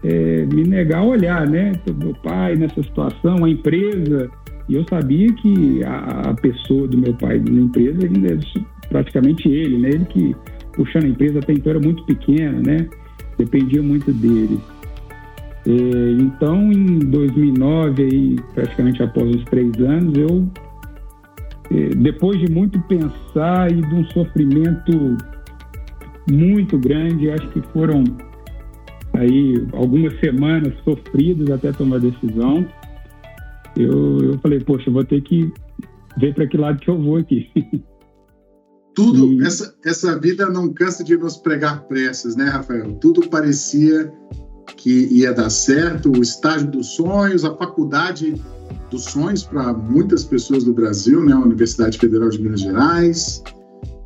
é, 0.03 0.45
me 0.45 0.63
negar 0.63 0.99
a 0.99 1.03
olhar, 1.03 1.47
né? 1.47 1.73
Meu 1.97 2.13
pai 2.23 2.55
nessa 2.55 2.81
situação, 2.81 3.43
a 3.43 3.49
empresa, 3.49 4.29
e 4.69 4.75
eu 4.75 4.85
sabia 4.89 5.31
que 5.33 5.83
a, 5.83 6.29
a 6.29 6.33
pessoa 6.35 6.87
do 6.87 6.97
meu 6.97 7.13
pai 7.13 7.39
na 7.39 7.61
empresa 7.61 8.05
ainda 8.05 8.33
é 8.33 8.39
praticamente 8.89 9.47
ele, 9.49 9.77
né? 9.77 9.89
Ele 9.89 10.05
que 10.05 10.35
puxando 10.77 11.05
a 11.05 11.07
empresa 11.09 11.39
até 11.39 11.51
então 11.51 11.71
era 11.71 11.79
muito 11.79 12.05
pequena, 12.05 12.61
né? 12.61 12.87
Dependia 13.37 13.83
muito 13.83 14.13
dele. 14.13 14.59
É, 15.65 16.11
então, 16.21 16.71
em 16.71 16.99
2009, 16.99 18.03
aí, 18.03 18.35
praticamente 18.53 19.03
após 19.03 19.35
os 19.35 19.43
três 19.45 19.75
anos, 19.81 20.17
eu 20.17 20.47
é, 21.69 21.89
depois 21.89 22.39
de 22.39 22.49
muito 22.49 22.79
pensar 22.83 23.69
e 23.69 23.81
de 23.81 23.93
um 23.93 24.05
sofrimento 24.05 25.17
muito 26.31 26.77
grande. 26.77 27.29
Acho 27.31 27.49
que 27.49 27.61
foram 27.73 28.03
aí 29.13 29.67
algumas 29.73 30.17
semanas 30.19 30.73
sofridas 30.83 31.49
até 31.49 31.71
tomar 31.73 31.97
a 31.97 31.99
decisão. 31.99 32.65
Eu, 33.75 34.19
eu 34.19 34.39
falei, 34.39 34.59
poxa, 34.59 34.89
vou 34.89 35.03
ter 35.03 35.21
que 35.21 35.51
ver 36.17 36.33
para 36.33 36.47
que 36.47 36.57
lado 36.57 36.79
que 36.79 36.89
eu 36.89 36.97
vou 36.97 37.17
aqui. 37.17 37.49
Tudo, 38.97 39.31
e... 39.31 39.45
essa, 39.45 39.75
essa 39.85 40.19
vida 40.19 40.49
não 40.49 40.73
cansa 40.73 41.03
de 41.03 41.15
nos 41.15 41.37
pregar 41.37 41.83
pressas, 41.83 42.35
né, 42.35 42.45
Rafael? 42.45 42.95
Tudo 42.95 43.29
parecia 43.29 44.11
que 44.75 45.07
ia 45.11 45.31
dar 45.31 45.51
certo, 45.51 46.11
o 46.11 46.19
estágio 46.19 46.71
dos 46.71 46.95
sonhos, 46.95 47.45
a 47.45 47.55
faculdade 47.55 48.41
dos 48.89 49.03
sonhos 49.03 49.43
para 49.43 49.71
muitas 49.71 50.23
pessoas 50.23 50.63
do 50.63 50.73
Brasil, 50.73 51.23
né, 51.23 51.31
a 51.31 51.39
Universidade 51.39 51.99
Federal 51.99 52.29
de 52.29 52.41
Minas 52.41 52.61
Gerais, 52.61 53.43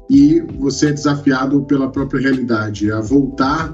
e 0.10 0.42
você 0.60 0.88
é 0.88 0.92
desafiado 0.92 1.62
pela 1.64 1.90
própria 1.90 2.20
realidade 2.20 2.92
a 2.92 3.00
voltar 3.00 3.74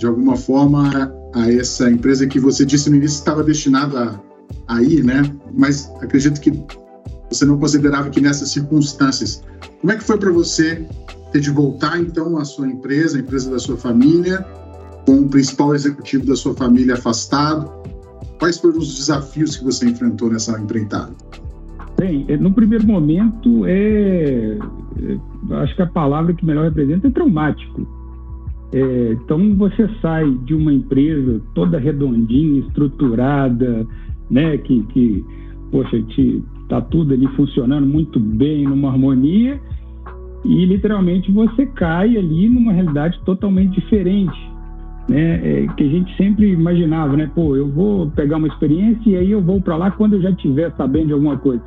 de 0.00 0.06
alguma 0.06 0.36
forma 0.36 1.14
a 1.32 1.52
essa 1.52 1.88
empresa 1.88 2.26
que 2.26 2.40
você 2.40 2.66
disse 2.66 2.90
no 2.90 2.96
início 2.96 3.18
estava 3.18 3.44
destinada 3.44 4.20
a, 4.66 4.76
a 4.76 4.82
ir, 4.82 5.04
né? 5.04 5.22
Mas 5.54 5.88
acredito 6.00 6.40
que 6.40 6.50
você 7.30 7.44
não 7.44 7.58
considerava 7.58 8.10
que 8.10 8.20
nessas 8.20 8.50
circunstâncias. 8.50 9.42
Como 9.80 9.92
é 9.92 9.96
que 9.96 10.04
foi 10.04 10.18
para 10.18 10.30
você 10.30 10.86
ter 11.32 11.40
de 11.40 11.50
voltar 11.50 11.98
então 12.00 12.36
à 12.36 12.44
sua 12.44 12.66
empresa, 12.66 13.16
a 13.16 13.20
empresa 13.20 13.50
da 13.50 13.58
sua 13.58 13.76
família, 13.76 14.44
com 15.06 15.20
o 15.20 15.28
principal 15.28 15.74
executivo 15.74 16.26
da 16.26 16.36
sua 16.36 16.54
família 16.54 16.94
afastado? 16.94 17.70
Quais 18.38 18.58
foram 18.58 18.78
os 18.78 18.96
desafios 18.96 19.56
que 19.56 19.64
você 19.64 19.88
enfrentou 19.88 20.30
nessa 20.30 20.58
empreitada? 20.58 21.12
Bem, 21.98 22.24
é, 22.28 22.36
no 22.36 22.52
primeiro 22.52 22.86
momento, 22.86 23.66
é, 23.66 24.56
é, 24.58 25.54
acho 25.56 25.76
que 25.76 25.82
a 25.82 25.86
palavra 25.86 26.32
que 26.32 26.44
melhor 26.44 26.64
representa 26.64 27.08
é 27.08 27.10
traumático. 27.10 27.86
É, 28.72 29.12
então, 29.12 29.54
você 29.56 29.88
sai 30.00 30.30
de 30.46 30.54
uma 30.54 30.72
empresa 30.72 31.42
toda 31.54 31.78
redondinha, 31.78 32.60
estruturada, 32.60 33.86
né, 34.30 34.56
que, 34.58 34.82
que 34.84 35.24
poxa, 35.70 36.00
te, 36.02 36.42
tá 36.68 36.80
tudo 36.80 37.14
ali 37.14 37.26
funcionando 37.28 37.86
muito 37.86 38.18
bem, 38.18 38.64
numa 38.64 38.88
harmonia, 38.90 39.60
e 40.44 40.64
literalmente 40.64 41.30
você 41.30 41.66
cai 41.66 42.16
ali 42.16 42.48
numa 42.48 42.72
realidade 42.72 43.20
totalmente 43.24 43.78
diferente, 43.80 44.38
né? 45.08 45.40
É, 45.42 45.66
que 45.76 45.84
a 45.84 45.88
gente 45.88 46.16
sempre 46.16 46.50
imaginava, 46.50 47.16
né? 47.16 47.30
Pô, 47.34 47.56
eu 47.56 47.68
vou 47.68 48.10
pegar 48.10 48.38
uma 48.38 48.48
experiência 48.48 49.10
e 49.10 49.16
aí 49.16 49.30
eu 49.30 49.42
vou 49.42 49.60
para 49.60 49.76
lá 49.76 49.90
quando 49.90 50.14
eu 50.14 50.22
já 50.22 50.30
estiver 50.30 50.72
sabendo 50.76 51.08
de 51.08 51.12
alguma 51.12 51.36
coisa. 51.36 51.62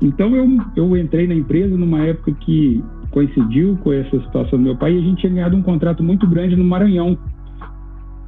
Então 0.00 0.34
eu, 0.36 0.46
eu 0.76 0.96
entrei 0.96 1.26
na 1.26 1.34
empresa 1.34 1.76
numa 1.76 2.00
época 2.00 2.32
que 2.32 2.82
coincidiu 3.10 3.76
com 3.82 3.92
essa 3.92 4.20
situação 4.20 4.58
do 4.58 4.64
meu 4.64 4.76
pai 4.76 4.94
e 4.94 4.98
a 4.98 5.02
gente 5.02 5.20
tinha 5.20 5.32
ganhado 5.32 5.56
um 5.56 5.62
contrato 5.62 6.02
muito 6.02 6.26
grande 6.26 6.54
no 6.54 6.64
Maranhão. 6.64 7.18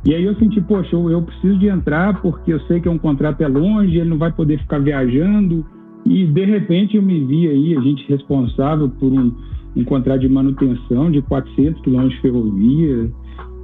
E 0.05 0.15
aí 0.15 0.25
eu 0.25 0.35
senti, 0.37 0.61
poxa, 0.63 0.95
eu, 0.95 1.11
eu 1.11 1.23
preciso 1.23 1.59
de 1.59 1.69
entrar 1.69 2.21
porque 2.23 2.53
eu 2.53 2.61
sei 2.61 2.81
que 2.81 2.89
é 2.89 2.91
um 2.91 2.99
contrato 2.99 3.43
é 3.43 3.49
longe, 3.49 3.99
ele 3.99 4.09
não 4.09 4.19
vai 4.19 4.33
poder 4.33 4.59
ficar 4.59 4.79
viajando, 4.79 5.65
e, 6.07 6.27
de 6.27 6.45
repente, 6.45 6.97
eu 6.97 7.03
me 7.03 7.25
vi 7.25 7.49
aí, 7.49 7.77
a 7.77 7.81
gente 7.81 8.09
responsável 8.09 8.89
por 8.89 9.13
um, 9.13 9.33
um 9.77 9.85
contrato 9.85 10.21
de 10.21 10.29
manutenção 10.29 11.11
de 11.11 11.21
400 11.23 11.81
quilômetros 11.83 12.15
de 12.15 12.21
ferrovia, 12.23 13.11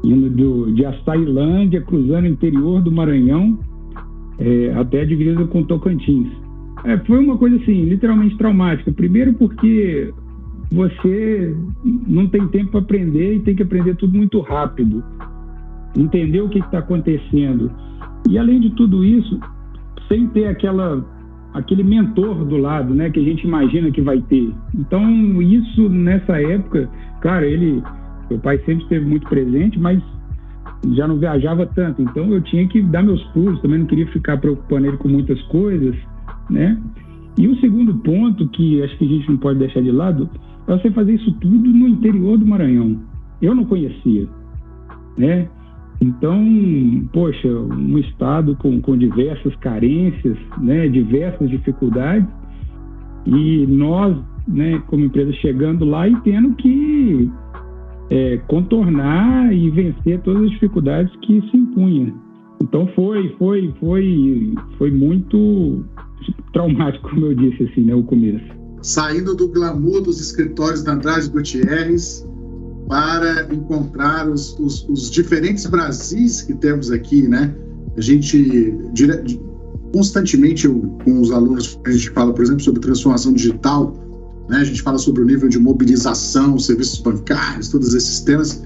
indo 0.04 0.30
do, 0.30 0.72
de 0.72 0.84
Açailândia, 0.84 1.80
cruzando 1.80 2.24
o 2.24 2.28
interior 2.28 2.82
do 2.82 2.92
Maranhão, 2.92 3.58
é, 4.38 4.72
até 4.74 5.00
a 5.00 5.04
divisa 5.04 5.44
com 5.46 5.62
Tocantins. 5.62 6.28
É, 6.84 6.98
foi 6.98 7.18
uma 7.18 7.38
coisa, 7.38 7.56
assim, 7.56 7.84
literalmente 7.84 8.36
traumática. 8.36 8.92
Primeiro 8.92 9.32
porque 9.34 10.12
você 10.70 11.56
não 12.06 12.26
tem 12.28 12.46
tempo 12.48 12.72
para 12.72 12.80
aprender 12.80 13.36
e 13.36 13.40
tem 13.40 13.56
que 13.56 13.62
aprender 13.62 13.96
tudo 13.96 14.16
muito 14.16 14.40
rápido. 14.40 15.02
Entender 15.96 16.40
o 16.40 16.48
que 16.48 16.58
está 16.58 16.78
acontecendo. 16.78 17.70
E, 18.28 18.38
além 18.38 18.60
de 18.60 18.70
tudo 18.70 19.04
isso, 19.04 19.38
sem 20.08 20.26
ter 20.28 20.46
aquela 20.48 21.04
aquele 21.56 21.82
mentor 21.82 22.44
do 22.44 22.58
lado, 22.58 22.94
né, 22.94 23.08
que 23.08 23.18
a 23.18 23.22
gente 23.22 23.46
imagina 23.46 23.90
que 23.90 24.02
vai 24.02 24.20
ter. 24.20 24.52
Então, 24.74 25.40
isso 25.40 25.88
nessa 25.88 26.38
época, 26.38 26.86
claro, 27.22 27.46
ele, 27.46 27.82
meu 28.28 28.38
pai 28.40 28.58
sempre 28.58 28.82
esteve 28.82 29.06
muito 29.06 29.26
presente, 29.26 29.78
mas 29.78 30.02
já 30.92 31.08
não 31.08 31.18
viajava 31.18 31.64
tanto, 31.66 32.02
então 32.02 32.30
eu 32.30 32.42
tinha 32.42 32.68
que 32.68 32.82
dar 32.82 33.02
meus 33.02 33.22
pulos, 33.28 33.60
também 33.62 33.78
não 33.78 33.86
queria 33.86 34.06
ficar 34.08 34.36
preocupando 34.36 34.86
ele 34.86 34.98
com 34.98 35.08
muitas 35.08 35.40
coisas, 35.44 35.96
né? 36.50 36.78
E 37.38 37.48
o 37.48 37.56
segundo 37.56 37.94
ponto 37.94 38.46
que 38.48 38.82
acho 38.82 38.96
que 38.98 39.04
a 39.04 39.08
gente 39.08 39.28
não 39.28 39.38
pode 39.38 39.58
deixar 39.58 39.82
de 39.82 39.90
lado 39.90 40.28
é 40.68 40.76
você 40.76 40.90
fazer 40.90 41.14
isso 41.14 41.32
tudo 41.40 41.70
no 41.70 41.88
interior 41.88 42.38
do 42.38 42.46
Maranhão. 42.46 43.00
Eu 43.40 43.54
não 43.54 43.64
conhecia, 43.64 44.26
né? 45.16 45.48
Então, 46.00 47.08
poxa, 47.12 47.48
um 47.48 47.98
estado 47.98 48.54
com, 48.56 48.80
com 48.80 48.96
diversas 48.96 49.54
carências, 49.56 50.36
né, 50.60 50.88
diversas 50.88 51.48
dificuldades, 51.48 52.28
e 53.26 53.66
nós, 53.66 54.16
né, 54.46 54.82
como 54.86 55.04
empresa, 55.04 55.32
chegando 55.34 55.84
lá 55.84 56.06
e 56.08 56.14
tendo 56.20 56.54
que 56.54 57.30
é, 58.10 58.36
contornar 58.46 59.52
e 59.52 59.70
vencer 59.70 60.20
todas 60.20 60.44
as 60.44 60.50
dificuldades 60.50 61.12
que 61.22 61.40
se 61.50 61.56
impunham. 61.56 62.14
Então 62.62 62.86
foi, 62.94 63.34
foi, 63.38 63.74
foi, 63.80 64.54
foi 64.78 64.90
muito 64.90 65.84
traumático, 66.52 67.10
como 67.10 67.26
eu 67.26 67.34
disse 67.34 67.64
assim, 67.64 67.82
né, 67.82 67.94
o 67.94 68.02
começo. 68.02 68.44
Saindo 68.82 69.34
do 69.34 69.48
glamour 69.48 70.02
dos 70.02 70.20
escritórios 70.20 70.84
da 70.84 70.92
Andrade 70.92 71.28
Gutierrez, 71.30 72.24
para 72.88 73.52
encontrar 73.52 74.28
os, 74.28 74.58
os, 74.58 74.86
os, 74.88 75.10
diferentes 75.10 75.66
Brasis 75.66 76.42
que 76.42 76.54
temos 76.54 76.90
aqui, 76.90 77.22
né? 77.22 77.54
A 77.96 78.00
gente 78.00 78.72
dire, 78.92 79.40
constantemente 79.92 80.66
eu, 80.66 80.80
com 81.04 81.20
os 81.20 81.30
alunos 81.30 81.78
a 81.84 81.90
gente 81.90 82.10
fala, 82.10 82.32
por 82.32 82.42
exemplo, 82.44 82.62
sobre 82.62 82.80
transformação 82.80 83.32
digital, 83.32 83.94
né? 84.48 84.58
A 84.58 84.64
gente 84.64 84.82
fala 84.82 84.98
sobre 84.98 85.22
o 85.22 85.26
nível 85.26 85.48
de 85.48 85.58
mobilização, 85.58 86.58
serviços 86.58 87.00
bancários, 87.00 87.68
todos 87.68 87.94
esses 87.94 88.20
temas. 88.20 88.62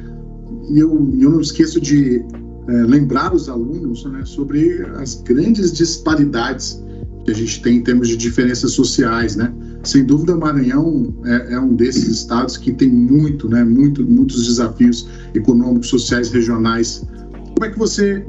E 0.70 0.78
eu, 0.78 0.90
eu 1.18 1.30
não 1.30 1.40
esqueço 1.40 1.80
de 1.80 2.22
é, 2.68 2.72
lembrar 2.84 3.34
os 3.34 3.48
alunos 3.48 4.04
né, 4.04 4.22
sobre 4.24 4.82
as 4.98 5.14
grandes 5.22 5.72
disparidades 5.72 6.82
que 7.24 7.30
a 7.30 7.34
gente 7.34 7.62
tem 7.62 7.76
em 7.78 7.82
termos 7.82 8.08
de 8.08 8.16
diferenças 8.16 8.72
sociais, 8.72 9.36
né? 9.36 9.52
Sem 9.82 10.04
dúvida, 10.04 10.37
Maranhão 10.37 11.14
é, 11.25 11.54
é, 11.54 11.60
um 11.60 11.75
desses 11.75 12.06
estados 12.08 12.56
que 12.56 12.72
tem 12.72 12.90
muito, 12.90 13.49
né, 13.49 13.64
muito, 13.64 14.04
muitos 14.04 14.46
desafios 14.46 15.08
econômicos, 15.34 15.88
sociais, 15.88 16.30
regionais. 16.30 17.02
Como 17.54 17.64
é 17.64 17.70
que 17.70 17.78
você 17.78 18.25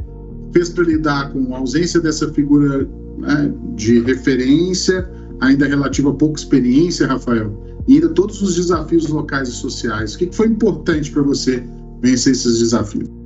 fez 0.54 0.70
para 0.70 0.86
lidar 0.86 1.32
com 1.32 1.54
a 1.54 1.60
ausência 1.60 2.00
dessa 2.00 2.32
figura 2.34 2.88
né, 3.18 3.54
de 3.76 4.00
referência, 4.02 5.10
ainda 5.42 5.68
relativa 5.68 6.12
a 6.12 6.14
pouca 6.14 6.40
experiência, 6.40 7.08
Rafael, 7.08 7.62
e 7.88 7.96
ainda 7.96 8.10
todos 8.10 8.42
os 8.42 8.56
desafios 8.56 9.08
locais 9.08 9.50
e 9.50 9.54
sociais? 9.54 10.16
O 10.16 10.20
que 10.20 10.30
foi 10.32 10.48
importante 10.48 11.12
para 11.12 11.22
você 11.22 11.64
vencer 12.02 12.32
esses 12.32 12.60
desafios? 12.60 13.21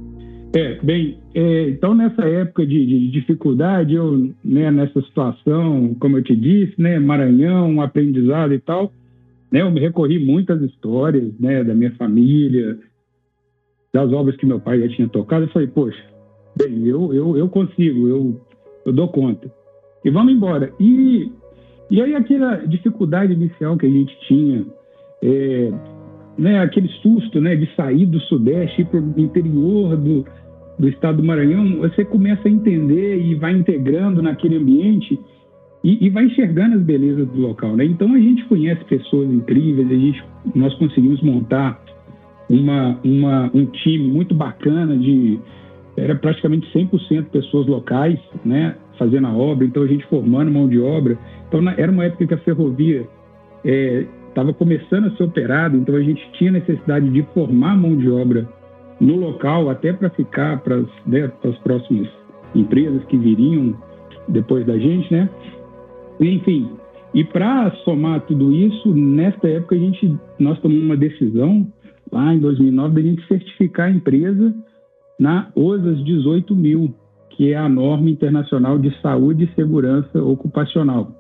É, 0.55 0.79
bem, 0.81 1.19
é, 1.33 1.67
então 1.67 1.93
nessa 1.93 2.21
época 2.23 2.65
de, 2.65 2.85
de, 2.85 3.11
dificuldade, 3.11 3.93
eu, 3.93 4.33
né, 4.41 4.71
nessa 4.71 5.01
situação, 5.01 5.93
como 5.99 6.17
eu 6.17 6.23
te 6.23 6.33
disse, 6.33 6.81
né, 6.81 6.97
Maranhão, 6.97 7.81
aprendizado 7.81 8.53
e 8.53 8.59
tal, 8.61 8.89
né, 9.51 9.63
eu 9.63 9.69
me 9.69 9.81
recorri 9.81 10.17
muitas 10.17 10.61
histórias, 10.61 11.37
né, 11.37 11.61
da 11.61 11.75
minha 11.75 11.91
família, 11.95 12.79
das 13.93 14.13
obras 14.13 14.37
que 14.37 14.45
meu 14.45 14.57
pai 14.57 14.79
já 14.79 14.87
tinha 14.87 15.09
tocado, 15.09 15.43
eu 15.43 15.49
falei, 15.49 15.67
poxa, 15.67 16.01
bem, 16.57 16.87
eu, 16.87 17.13
eu, 17.13 17.35
eu 17.35 17.49
consigo, 17.49 18.07
eu, 18.07 18.41
eu 18.85 18.93
dou 18.93 19.09
conta. 19.09 19.51
E 20.05 20.09
vamos 20.09 20.33
embora. 20.33 20.71
E, 20.79 21.33
e 21.91 22.01
aí 22.01 22.15
aquela 22.15 22.55
dificuldade 22.65 23.33
inicial 23.33 23.75
que 23.75 23.87
a 23.87 23.89
gente 23.89 24.17
tinha, 24.25 24.65
é, 25.21 25.71
né, 26.37 26.59
aquele 26.59 26.87
susto 27.01 27.41
né, 27.41 27.57
de 27.57 27.69
sair 27.75 28.05
do 28.05 28.21
Sudeste, 28.21 28.83
ir 28.83 28.85
para 28.85 29.01
o 29.01 29.19
interior 29.19 29.97
do, 29.97 30.25
do 30.77 30.89
estado 30.89 31.17
do 31.17 31.23
Maranhão, 31.23 31.77
você 31.77 32.03
começa 32.03 32.47
a 32.47 32.51
entender 32.51 33.17
e 33.21 33.35
vai 33.35 33.53
integrando 33.53 34.21
naquele 34.21 34.57
ambiente 34.57 35.19
e, 35.83 36.07
e, 36.07 36.09
vai 36.09 36.25
enxergando 36.25 36.75
as 36.77 36.81
belezas 36.81 37.27
do 37.27 37.39
local, 37.39 37.75
né? 37.75 37.85
Então 37.85 38.11
a 38.13 38.17
gente 38.17 38.43
conhece 38.45 38.83
pessoas 38.85 39.29
incríveis, 39.29 39.87
a 39.87 39.93
gente, 39.93 40.23
nós 40.55 40.73
conseguimos 40.75 41.21
montar 41.21 41.79
uma, 42.49 42.99
uma, 43.03 43.51
um 43.53 43.65
time 43.67 44.07
muito 44.07 44.33
bacana 44.33 44.97
de 44.97 45.39
era 45.97 46.15
praticamente 46.15 46.67
100% 46.73 47.25
pessoas 47.25 47.67
locais, 47.67 48.19
né, 48.43 48.75
fazendo 48.97 49.27
a 49.27 49.33
obra. 49.33 49.65
Então 49.65 49.83
a 49.83 49.87
gente 49.87 50.05
formando 50.07 50.51
mão 50.51 50.67
de 50.67 50.79
obra. 50.79 51.17
Então 51.47 51.61
na, 51.61 51.73
era 51.77 51.91
uma 51.91 52.03
época 52.03 52.27
que 52.27 52.33
a 52.33 52.37
ferrovia 52.39 53.07
estava 53.63 54.49
é, 54.49 54.53
começando 54.53 55.05
a 55.05 55.11
ser 55.11 55.23
operada, 55.23 55.77
então 55.77 55.95
a 55.95 56.01
gente 56.01 56.21
tinha 56.33 56.51
necessidade 56.51 57.09
de 57.09 57.21
formar 57.33 57.77
mão 57.77 57.95
de 57.95 58.09
obra 58.09 58.47
no 58.99 59.15
local, 59.15 59.69
até 59.69 59.91
para 59.93 60.09
ficar 60.09 60.59
para 60.61 60.83
né, 61.05 61.31
as 61.43 61.57
próximas 61.59 62.07
empresas 62.53 63.03
que 63.05 63.17
viriam 63.17 63.75
depois 64.27 64.65
da 64.65 64.77
gente, 64.77 65.11
né? 65.13 65.29
Enfim, 66.19 66.69
e 67.13 67.23
para 67.23 67.71
somar 67.83 68.21
tudo 68.21 68.51
isso, 68.51 68.93
nesta 68.93 69.47
época 69.47 69.75
a 69.75 69.79
gente 69.79 70.17
nós 70.39 70.59
tomamos 70.59 70.83
uma 70.83 70.97
decisão, 70.97 71.67
lá 72.11 72.33
em 72.33 72.39
2009, 72.39 72.95
da 72.95 73.01
gente 73.01 73.27
certificar 73.27 73.87
a 73.87 73.91
empresa 73.91 74.53
na 75.19 75.49
OSAS 75.55 76.03
18 76.03 76.55
mil, 76.55 76.93
que 77.29 77.51
é 77.51 77.57
a 77.57 77.69
norma 77.69 78.09
internacional 78.09 78.77
de 78.77 78.93
saúde 79.01 79.45
e 79.45 79.55
segurança 79.55 80.21
ocupacional. 80.21 81.11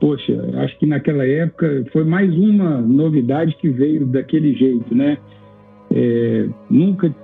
Poxa, 0.00 0.50
acho 0.58 0.78
que 0.78 0.86
naquela 0.86 1.26
época 1.26 1.84
foi 1.92 2.04
mais 2.04 2.32
uma 2.34 2.80
novidade 2.80 3.56
que 3.56 3.68
veio 3.68 4.06
daquele 4.06 4.54
jeito, 4.54 4.94
né? 4.94 5.18
É, 5.90 6.48
nunca 6.70 7.14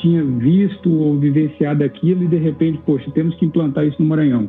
tinha 0.00 0.22
visto 0.24 0.92
ou 0.92 1.18
vivenciado 1.18 1.84
aquilo 1.84 2.24
e 2.24 2.28
de 2.28 2.36
repente, 2.36 2.80
poxa, 2.84 3.10
temos 3.12 3.34
que 3.36 3.44
implantar 3.44 3.86
isso 3.86 4.00
no 4.00 4.08
Maranhão. 4.08 4.48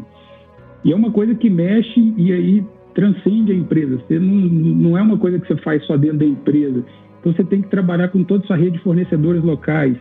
E 0.83 0.91
é 0.91 0.95
uma 0.95 1.11
coisa 1.11 1.33
que 1.33 1.49
mexe 1.49 2.13
e 2.17 2.31
aí 2.31 2.65
transcende 2.93 3.51
a 3.51 3.55
empresa. 3.55 3.97
Você 3.97 4.19
não, 4.19 4.35
não 4.35 4.97
é 4.97 5.01
uma 5.01 5.17
coisa 5.17 5.39
que 5.39 5.47
você 5.47 5.55
faz 5.57 5.83
só 5.85 5.97
dentro 5.97 6.19
da 6.19 6.25
empresa. 6.25 6.83
Então 7.19 7.33
você 7.33 7.43
tem 7.43 7.61
que 7.61 7.69
trabalhar 7.69 8.09
com 8.09 8.23
toda 8.23 8.43
a 8.43 8.47
sua 8.47 8.57
rede 8.57 8.77
de 8.77 8.83
fornecedores 8.83 9.43
locais. 9.43 9.97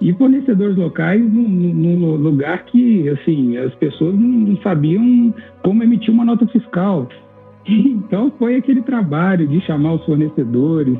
E 0.00 0.12
fornecedores 0.12 0.76
locais 0.76 1.20
num, 1.20 1.48
num 1.48 2.16
lugar 2.16 2.64
que, 2.66 3.08
assim, 3.08 3.56
as 3.56 3.74
pessoas 3.76 4.14
não, 4.14 4.56
sabiam 4.58 5.34
como 5.62 5.82
emitir 5.82 6.12
uma 6.12 6.24
nota 6.24 6.46
fiscal. 6.48 7.08
Então 7.68 8.32
foi 8.38 8.54
aquele 8.54 8.80
trabalho 8.80 9.48
de 9.48 9.60
chamar 9.62 9.94
os 9.94 10.04
fornecedores 10.04 10.96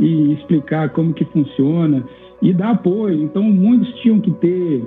e 0.00 0.32
explicar 0.34 0.90
como 0.90 1.14
que 1.14 1.24
funciona 1.26 2.04
e 2.40 2.52
dar 2.52 2.70
apoio. 2.70 3.22
Então 3.22 3.42
muitos 3.42 3.92
tinham 4.00 4.20
que 4.20 4.30
ter 4.32 4.84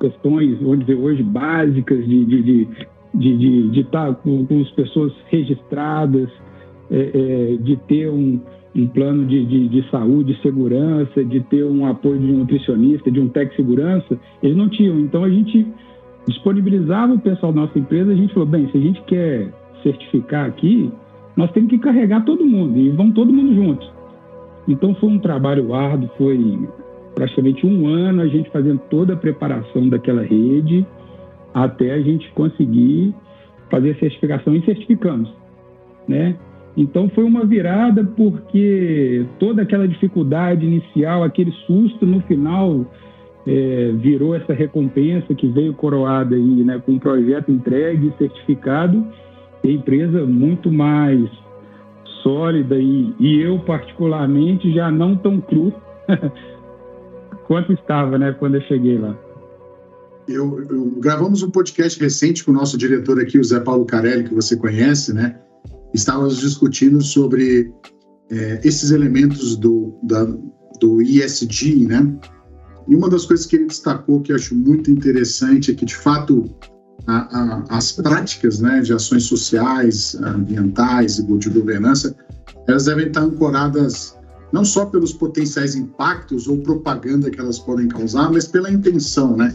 questões, 0.00 0.58
vamos 0.60 0.80
dizer, 0.80 0.94
hoje 0.94 1.22
básicas 1.22 2.06
de, 2.06 2.24
de, 2.24 2.42
de 2.42 2.68
de, 3.16 3.36
de, 3.36 3.68
de 3.70 3.80
estar 3.80 4.14
com, 4.16 4.44
com 4.46 4.60
as 4.60 4.70
pessoas 4.72 5.12
registradas, 5.28 6.28
é, 6.90 7.10
é, 7.54 7.56
de 7.56 7.76
ter 7.88 8.08
um, 8.10 8.40
um 8.74 8.86
plano 8.88 9.24
de, 9.24 9.44
de, 9.44 9.68
de, 9.68 9.90
saúde 9.90 10.38
segurança, 10.42 11.24
de 11.24 11.40
ter 11.40 11.64
um 11.64 11.86
apoio 11.86 12.18
de 12.18 12.30
um 12.30 12.38
nutricionista, 12.38 13.10
de 13.10 13.18
um 13.18 13.26
de 13.26 13.56
segurança, 13.56 14.18
eles 14.42 14.56
não 14.56 14.68
tinham. 14.68 15.00
Então 15.00 15.24
a 15.24 15.30
gente 15.30 15.66
disponibilizava 16.28 17.14
o 17.14 17.18
pessoal 17.18 17.52
da 17.52 17.62
nossa 17.62 17.78
empresa, 17.78 18.12
a 18.12 18.16
gente 18.16 18.32
falou, 18.32 18.48
bem, 18.48 18.68
se 18.70 18.76
a 18.76 18.80
gente 18.80 19.00
quer 19.02 19.52
certificar 19.82 20.46
aqui, 20.46 20.90
nós 21.36 21.50
temos 21.52 21.70
que 21.70 21.78
carregar 21.78 22.24
todo 22.24 22.44
mundo 22.44 22.78
e 22.78 22.90
vão 22.90 23.10
todo 23.12 23.32
mundo 23.32 23.54
juntos. 23.54 23.95
Então 24.66 24.94
foi 24.96 25.10
um 25.10 25.18
trabalho 25.18 25.74
árduo, 25.74 26.10
foi 26.16 26.68
praticamente 27.14 27.66
um 27.66 27.86
ano 27.86 28.22
a 28.22 28.26
gente 28.26 28.50
fazendo 28.50 28.80
toda 28.90 29.14
a 29.14 29.16
preparação 29.16 29.88
daquela 29.88 30.22
rede, 30.22 30.86
até 31.54 31.92
a 31.92 32.00
gente 32.00 32.30
conseguir 32.32 33.14
fazer 33.70 33.92
a 33.92 33.98
certificação 33.98 34.54
e 34.54 34.64
certificamos, 34.64 35.32
né? 36.06 36.36
Então 36.76 37.08
foi 37.08 37.24
uma 37.24 37.44
virada 37.44 38.04
porque 38.04 39.24
toda 39.38 39.62
aquela 39.62 39.88
dificuldade 39.88 40.66
inicial, 40.66 41.24
aquele 41.24 41.50
susto 41.66 42.04
no 42.04 42.20
final 42.22 42.84
é, 43.46 43.92
virou 43.94 44.34
essa 44.34 44.52
recompensa 44.52 45.34
que 45.34 45.46
veio 45.46 45.72
coroada 45.72 46.34
aí, 46.34 46.64
né, 46.64 46.82
com 46.84 46.92
um 46.92 46.98
projeto 46.98 47.50
entregue, 47.50 48.12
certificado, 48.18 49.06
e 49.64 49.70
a 49.70 49.72
empresa 49.72 50.26
muito 50.26 50.70
mais 50.70 51.30
sólida 52.26 52.74
e, 52.74 53.14
e 53.20 53.40
eu 53.40 53.60
particularmente 53.60 54.74
já 54.74 54.90
não 54.90 55.16
tão 55.16 55.40
cru 55.40 55.72
quanto 57.46 57.72
estava, 57.72 58.18
né, 58.18 58.32
quando 58.32 58.56
eu 58.56 58.62
cheguei 58.62 58.98
lá. 58.98 59.16
Eu, 60.26 60.60
eu, 60.68 60.90
gravamos 60.98 61.44
um 61.44 61.50
podcast 61.50 62.00
recente 62.00 62.44
com 62.44 62.50
o 62.50 62.54
nosso 62.54 62.76
diretor 62.76 63.20
aqui, 63.20 63.38
o 63.38 63.44
Zé 63.44 63.60
Paulo 63.60 63.86
Carelli, 63.86 64.24
que 64.24 64.34
você 64.34 64.56
conhece, 64.56 65.14
né? 65.14 65.38
Estávamos 65.94 66.38
discutindo 66.38 67.00
sobre 67.00 67.72
é, 68.28 68.60
esses 68.64 68.90
elementos 68.90 69.56
do, 69.56 69.96
da, 70.02 70.24
do 70.80 71.00
ISD, 71.00 71.86
né? 71.86 72.18
E 72.88 72.96
uma 72.96 73.08
das 73.08 73.24
coisas 73.24 73.46
que 73.46 73.54
ele 73.54 73.66
destacou 73.66 74.20
que 74.20 74.32
eu 74.32 74.36
acho 74.36 74.56
muito 74.56 74.90
interessante 74.90 75.70
é 75.70 75.74
que, 75.74 75.84
de 75.84 75.94
fato, 75.94 76.44
a, 77.06 77.64
as 77.68 77.92
práticas 77.92 78.60
né, 78.60 78.80
de 78.80 78.92
ações 78.92 79.24
sociais, 79.24 80.14
ambientais 80.16 81.18
e 81.18 81.38
de 81.38 81.50
governança, 81.50 82.14
elas 82.66 82.86
devem 82.86 83.06
estar 83.06 83.22
ancoradas 83.22 84.16
não 84.52 84.64
só 84.64 84.86
pelos 84.86 85.12
potenciais 85.12 85.74
impactos 85.74 86.46
ou 86.46 86.58
propaganda 86.58 87.30
que 87.30 87.40
elas 87.40 87.58
podem 87.58 87.88
causar, 87.88 88.30
mas 88.32 88.46
pela 88.46 88.70
intenção, 88.70 89.36
né? 89.36 89.54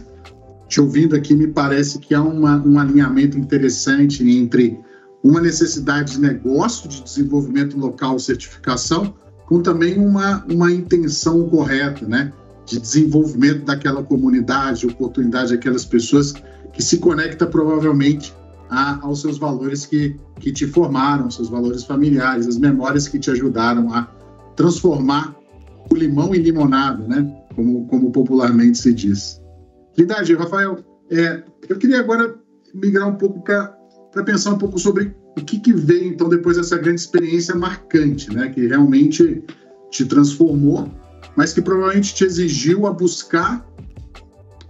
te 0.72 0.80
ouvindo 0.80 1.14
aqui, 1.14 1.34
me 1.34 1.48
parece 1.48 1.98
que 1.98 2.14
há 2.14 2.22
uma, 2.22 2.56
um 2.62 2.78
alinhamento 2.78 3.38
interessante 3.38 4.26
entre 4.26 4.80
uma 5.22 5.38
necessidade 5.38 6.12
de 6.12 6.20
negócio, 6.20 6.88
de 6.88 7.02
desenvolvimento 7.02 7.78
local, 7.78 8.18
certificação, 8.18 9.14
com 9.44 9.60
também 9.60 9.98
uma, 9.98 10.42
uma 10.50 10.72
intenção 10.72 11.46
correta, 11.50 12.08
né? 12.08 12.32
De 12.64 12.80
desenvolvimento 12.80 13.66
daquela 13.66 14.02
comunidade, 14.02 14.86
oportunidade 14.86 15.52
daquelas 15.52 15.84
pessoas 15.84 16.32
que 16.72 16.82
se 16.82 16.98
conecta 16.98 17.46
provavelmente 17.46 18.34
a, 18.70 18.98
aos 19.04 19.20
seus 19.20 19.38
valores 19.38 19.84
que, 19.84 20.16
que 20.40 20.52
te 20.52 20.66
formaram, 20.66 21.30
seus 21.30 21.48
valores 21.48 21.84
familiares, 21.84 22.46
as 22.46 22.56
memórias 22.56 23.06
que 23.06 23.18
te 23.18 23.30
ajudaram 23.30 23.92
a 23.92 24.08
transformar 24.56 25.36
o 25.90 25.94
limão 25.94 26.34
em 26.34 26.38
limonada, 26.38 27.06
né? 27.06 27.44
Como, 27.54 27.86
como 27.86 28.10
popularmente 28.10 28.78
se 28.78 28.94
diz. 28.94 29.40
Verdade, 29.96 30.34
Rafael, 30.34 30.78
é, 31.10 31.42
eu 31.68 31.76
queria 31.76 32.00
agora 32.00 32.34
migrar 32.74 33.06
um 33.08 33.16
pouco 33.16 33.42
para 33.42 34.24
pensar 34.24 34.52
um 34.52 34.58
pouco 34.58 34.78
sobre 34.78 35.14
o 35.36 35.44
que, 35.44 35.60
que 35.60 35.72
veio, 35.72 36.08
então, 36.08 36.28
depois 36.28 36.56
dessa 36.56 36.78
grande 36.78 37.00
experiência 37.00 37.54
marcante, 37.54 38.32
né, 38.34 38.48
que 38.48 38.66
realmente 38.66 39.44
te 39.90 40.04
transformou, 40.06 40.90
mas 41.36 41.52
que 41.52 41.60
provavelmente 41.60 42.14
te 42.14 42.24
exigiu 42.24 42.86
a 42.86 42.92
buscar 42.92 43.66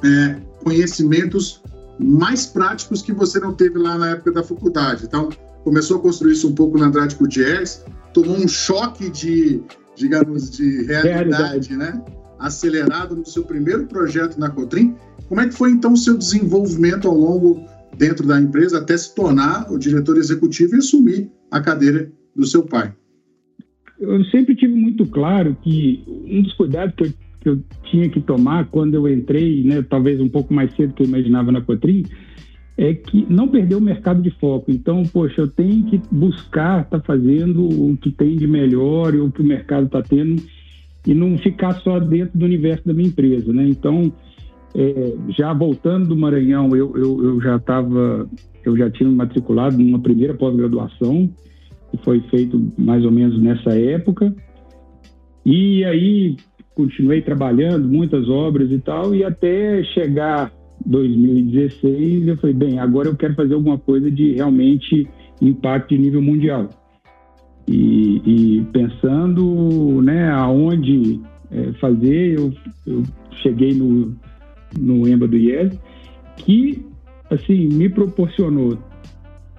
é, 0.04 0.40
conhecimentos 0.64 1.61
mais 2.02 2.46
práticos 2.46 3.02
que 3.02 3.12
você 3.12 3.38
não 3.40 3.54
teve 3.54 3.78
lá 3.78 3.96
na 3.98 4.10
época 4.10 4.32
da 4.32 4.42
faculdade. 4.42 5.04
Então, 5.04 5.28
começou 5.64 5.98
a 5.98 6.00
construir 6.00 6.32
isso 6.32 6.48
um 6.48 6.54
pouco 6.54 6.78
na 6.78 6.86
Andrade 6.86 7.14
Gutierrez, 7.14 7.84
tomou 8.12 8.36
um 8.36 8.48
choque 8.48 9.08
de, 9.10 9.62
digamos, 9.94 10.50
de 10.50 10.84
realidade, 10.84 11.68
realidade. 11.68 11.76
né? 11.76 12.04
Acelerado 12.38 13.14
no 13.14 13.24
seu 13.24 13.44
primeiro 13.44 13.86
projeto 13.86 14.38
na 14.38 14.50
Cotrim 14.50 14.96
como 15.32 15.40
é 15.40 15.48
que 15.48 15.54
foi 15.54 15.70
então 15.70 15.94
o 15.94 15.96
seu 15.96 16.18
desenvolvimento 16.18 17.08
ao 17.08 17.14
longo 17.16 17.64
dentro 17.96 18.26
da 18.26 18.38
empresa 18.38 18.78
até 18.78 18.94
se 18.98 19.14
tornar 19.14 19.72
o 19.72 19.78
diretor 19.78 20.18
executivo 20.18 20.74
e 20.74 20.78
assumir 20.78 21.30
a 21.50 21.58
cadeira 21.58 22.12
do 22.36 22.44
seu 22.44 22.62
pai? 22.64 22.94
Eu 23.98 24.22
sempre 24.26 24.54
tive 24.54 24.74
muito 24.74 25.06
claro 25.06 25.56
que 25.62 26.04
um 26.06 26.42
dos 26.42 26.52
cuidados 26.52 26.94
que 26.94 27.04
eu, 27.04 27.12
que 27.42 27.48
eu 27.48 27.60
tinha 27.90 28.08
que 28.08 28.20
tomar 28.20 28.66
quando 28.66 28.94
eu 28.94 29.08
entrei, 29.08 29.64
né, 29.64 29.82
talvez 29.82 30.20
um 30.20 30.28
pouco 30.28 30.54
mais 30.54 30.74
cedo 30.74 30.94
que 30.94 31.02
eu 31.02 31.06
imaginava 31.06 31.50
na 31.50 31.60
Cotrim, 31.60 32.04
é 32.78 32.94
que 32.94 33.26
não 33.28 33.48
perder 33.48 33.74
o 33.74 33.80
mercado 33.80 34.22
de 34.22 34.30
foco. 34.30 34.70
Então, 34.70 35.02
poxa, 35.12 35.42
eu 35.42 35.48
tenho 35.48 35.84
que 35.84 36.00
buscar 36.10 36.82
estar 36.82 37.00
tá 37.00 37.04
fazendo 37.04 37.64
o 37.64 37.96
que 37.96 38.10
tem 38.10 38.36
de 38.36 38.46
melhor 38.46 39.14
e 39.14 39.18
o 39.18 39.30
que 39.30 39.42
o 39.42 39.44
mercado 39.44 39.86
está 39.86 40.00
tendo 40.02 40.42
e 41.06 41.14
não 41.14 41.36
ficar 41.36 41.74
só 41.80 41.98
dentro 41.98 42.38
do 42.38 42.44
universo 42.44 42.86
da 42.86 42.94
minha 42.94 43.08
empresa, 43.08 43.52
né? 43.52 43.66
Então, 43.68 44.12
é, 44.74 45.14
já 45.36 45.52
voltando 45.52 46.08
do 46.08 46.16
Maranhão, 46.16 46.74
eu, 46.74 46.96
eu, 46.96 47.24
eu 47.24 47.40
já 47.40 47.56
estava, 47.56 48.28
eu 48.64 48.76
já 48.76 48.88
tinha 48.88 49.08
me 49.08 49.16
matriculado 49.16 49.76
numa 49.76 49.98
primeira 49.98 50.32
pós-graduação, 50.34 51.28
que 51.90 51.96
foi 52.04 52.20
feito 52.30 52.72
mais 52.78 53.04
ou 53.04 53.10
menos 53.10 53.40
nessa 53.40 53.78
época. 53.78 54.34
E 55.44 55.84
aí 55.84 56.36
continuei 56.74 57.22
trabalhando, 57.22 57.88
muitas 57.88 58.28
obras 58.28 58.70
e 58.70 58.78
tal, 58.78 59.14
e 59.14 59.24
até 59.24 59.82
chegar 59.84 60.52
2016, 60.86 62.28
eu 62.28 62.36
falei, 62.38 62.54
bem, 62.54 62.78
agora 62.78 63.08
eu 63.08 63.16
quero 63.16 63.34
fazer 63.34 63.54
alguma 63.54 63.78
coisa 63.78 64.10
de 64.10 64.32
realmente 64.32 65.08
impacto 65.40 65.90
de 65.90 65.98
nível 65.98 66.22
mundial. 66.22 66.68
E, 67.68 68.22
e 68.58 68.64
pensando 68.72 70.02
né, 70.02 70.30
aonde 70.30 71.20
é, 71.50 71.72
fazer, 71.74 72.38
eu, 72.38 72.52
eu 72.86 73.02
cheguei 73.42 73.74
no, 73.74 74.14
no 74.78 75.06
EMBA 75.06 75.28
do 75.28 75.36
IES, 75.36 75.78
que 76.38 76.84
assim 77.30 77.68
me 77.68 77.88
proporcionou 77.88 78.78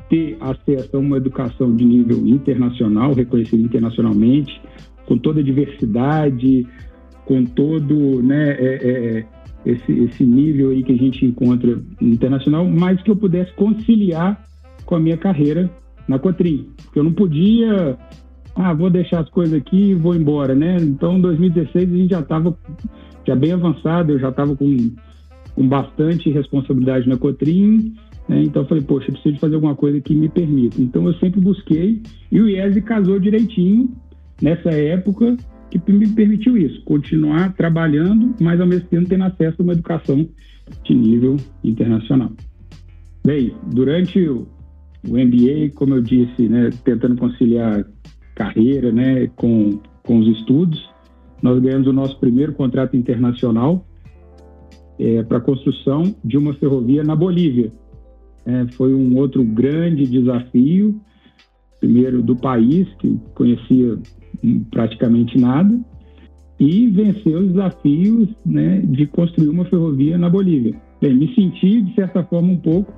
ter 0.10 0.38
acesso 0.42 0.98
a 0.98 1.00
uma 1.00 1.18
educação 1.18 1.76
de 1.76 1.86
nível 1.86 2.28
internacional, 2.28 3.14
reconhecida 3.14 3.62
internacionalmente, 3.62 4.62
com 5.06 5.18
toda 5.18 5.40
a 5.40 5.44
diversidade, 5.44 6.68
com 7.26 7.46
todo 7.46 8.22
né, 8.22 8.52
é, 8.52 8.74
é, 8.84 9.26
esse, 9.66 9.92
esse 9.92 10.26
nível 10.26 10.72
aí 10.72 10.84
que 10.84 10.92
a 10.92 10.98
gente 10.98 11.26
encontra 11.26 11.80
internacional, 12.02 12.66
mas 12.66 13.02
que 13.02 13.10
eu 13.10 13.16
pudesse 13.16 13.54
conciliar 13.54 14.44
com 14.86 14.96
a 14.96 15.00
minha 15.00 15.18
carreira 15.18 15.70
na 16.08 16.20
Cotrim. 16.20 16.68
Porque 16.84 17.00
eu 17.00 17.04
não 17.04 17.14
podia, 17.14 17.98
ah, 18.56 18.74
vou 18.74 18.90
deixar 18.90 19.22
as 19.22 19.30
coisas 19.30 19.54
aqui 19.54 19.92
e 19.92 19.96
vou 19.96 20.16
embora, 20.16 20.54
né? 20.54 20.78
Então, 20.82 21.18
em 21.18 21.22
2016, 21.22 21.92
a 21.92 21.98
gente 21.98 22.10
já 22.10 22.20
estava 22.20 22.58
já 23.26 23.36
bem 23.36 23.54
avançado, 23.54 24.12
eu 24.12 24.20
já 24.20 24.30
estava 24.30 24.56
com, 24.56 24.92
com 25.56 25.68
bastante 25.68 26.30
responsabilidade 26.30 27.08
na 27.08 27.18
Cotrim, 27.18 27.96
né? 28.28 28.44
então 28.44 28.64
eu 28.64 28.68
falei, 28.68 28.84
poxa, 28.84 29.08
eu 29.10 29.14
preciso 29.14 29.40
fazer 29.40 29.56
alguma 29.56 29.76
coisa 29.76 30.02
que 30.02 30.14
me 30.14 30.28
permita. 30.28 30.82
Então 30.82 31.08
eu 31.08 31.14
sempre 31.16 31.40
busquei, 31.40 32.02
e 32.30 32.42
o 32.42 32.50
IESE 32.50 32.82
casou 32.82 33.18
direitinho 33.20 33.90
nessa 34.42 34.72
época 34.72 35.38
que 35.80 35.92
me 35.92 36.08
permitiu 36.08 36.58
isso, 36.58 36.84
continuar 36.84 37.54
trabalhando, 37.54 38.34
mas 38.40 38.60
ao 38.60 38.68
mesmo 38.68 38.88
tempo 38.88 39.10
tendo 39.10 39.24
acesso 39.24 39.56
a 39.60 39.64
uma 39.64 39.74
educação 39.74 40.28
de 40.84 40.94
nível 40.94 41.38
internacional. 41.64 42.32
Bem, 43.26 43.54
durante 43.74 44.20
o, 44.28 44.48
o 45.08 45.18
MBA, 45.18 45.72
como 45.76 45.96
eu 45.96 46.02
disse, 46.02 46.48
né, 46.48 46.70
tentando 46.84 47.16
conciliar 47.16 47.86
carreira 48.36 48.92
né, 48.92 49.28
com, 49.36 49.80
com 50.04 50.20
os 50.20 50.28
estudos, 50.38 50.90
nós 51.42 51.62
ganhamos 51.62 51.88
o 51.88 51.94
nosso 51.94 52.20
primeiro 52.20 52.54
contrato 52.54 52.96
internacional 52.96 53.86
é, 55.00 55.24
para 55.24 55.38
a 55.38 55.42
construção 55.42 56.16
de 56.24 56.38
uma 56.38 56.54
ferrovia 56.54 57.04
na 57.04 57.16
Bolívia. 57.16 57.72
É, 58.46 58.66
foi 58.74 58.94
um 58.94 59.18
outro 59.18 59.44
grande 59.44 60.06
desafio, 60.06 61.00
primeiro 61.84 62.24
do 62.24 62.34
país, 62.34 62.88
que 63.00 63.20
conhecia 63.36 64.00
praticamente 64.72 65.38
nada, 65.38 65.78
e 66.58 66.88
vencer 66.88 67.36
os 67.36 67.50
desafios 67.50 68.30
né, 68.46 68.80
de 68.86 69.06
construir 69.08 69.50
uma 69.50 69.66
ferrovia 69.66 70.18
na 70.18 70.30
Bolívia. 70.30 70.76
Bem, 71.02 71.14
me 71.14 71.36
senti, 71.36 71.82
de 71.82 71.94
certa 71.94 72.24
forma, 72.24 72.54
um 72.54 72.58
pouco 72.58 72.94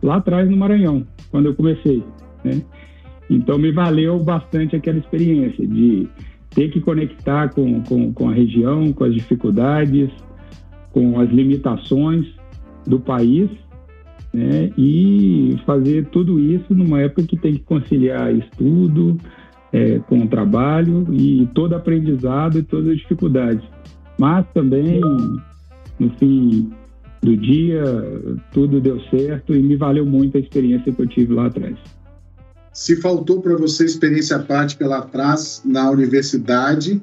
lá 0.00 0.16
atrás 0.16 0.48
no 0.48 0.56
Maranhão, 0.56 1.04
quando 1.32 1.46
eu 1.46 1.54
comecei. 1.56 2.04
Né? 2.44 2.62
Então, 3.28 3.58
me 3.58 3.72
valeu 3.72 4.20
bastante 4.20 4.76
aquela 4.76 4.98
experiência 4.98 5.66
de 5.66 6.08
ter 6.50 6.70
que 6.70 6.80
conectar 6.80 7.48
com, 7.48 7.82
com, 7.82 8.12
com 8.12 8.28
a 8.28 8.32
região, 8.32 8.92
com 8.92 9.04
as 9.04 9.14
dificuldades, 9.14 10.08
com 10.92 11.18
as 11.18 11.28
limitações 11.30 12.26
do 12.86 13.00
país 13.00 13.50
né? 14.32 14.70
e 14.76 15.56
fazer 15.66 16.06
tudo 16.06 16.38
isso 16.38 16.74
numa 16.74 17.00
época 17.00 17.24
que 17.24 17.36
tem 17.36 17.54
que 17.54 17.60
conciliar 17.60 18.34
estudo 18.34 19.18
é, 19.72 19.98
com 20.00 20.20
o 20.20 20.28
trabalho 20.28 21.06
e 21.12 21.48
todo 21.54 21.74
aprendizado 21.74 22.58
e 22.58 22.62
todas 22.62 22.90
as 22.90 22.98
dificuldades. 22.98 23.64
Mas 24.18 24.46
também, 24.52 25.00
no 25.98 26.10
fim 26.18 26.70
do 27.22 27.36
dia, 27.36 27.84
tudo 28.52 28.80
deu 28.80 29.00
certo 29.10 29.54
e 29.54 29.62
me 29.62 29.76
valeu 29.76 30.06
muito 30.06 30.36
a 30.36 30.40
experiência 30.40 30.92
que 30.92 31.00
eu 31.00 31.06
tive 31.06 31.34
lá 31.34 31.46
atrás. 31.46 31.76
Se 32.72 32.96
faltou 32.96 33.40
para 33.40 33.56
você 33.56 33.84
experiência 33.84 34.38
prática 34.38 34.86
lá 34.86 34.98
atrás 34.98 35.62
na 35.64 35.90
universidade, 35.90 37.02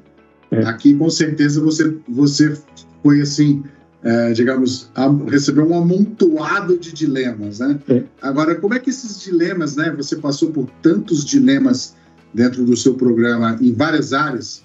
é. 0.50 0.60
aqui 0.60 0.94
com 0.94 1.10
certeza 1.10 1.62
você, 1.62 1.96
você 2.08 2.58
foi 3.02 3.20
assim, 3.20 3.62
é, 4.02 4.32
digamos, 4.32 4.90
recebeu 5.26 5.68
um 5.68 5.76
amontoado 5.76 6.78
de 6.78 6.92
dilemas, 6.92 7.58
né? 7.58 7.78
É. 7.88 8.04
Agora, 8.22 8.54
como 8.54 8.74
é 8.74 8.78
que 8.78 8.90
esses 8.90 9.20
dilemas, 9.20 9.76
né? 9.76 9.92
Você 9.96 10.16
passou 10.16 10.50
por 10.50 10.68
tantos 10.82 11.24
dilemas 11.24 11.96
dentro 12.32 12.64
do 12.64 12.76
seu 12.76 12.94
programa 12.94 13.58
em 13.60 13.72
várias 13.72 14.12
áreas, 14.12 14.62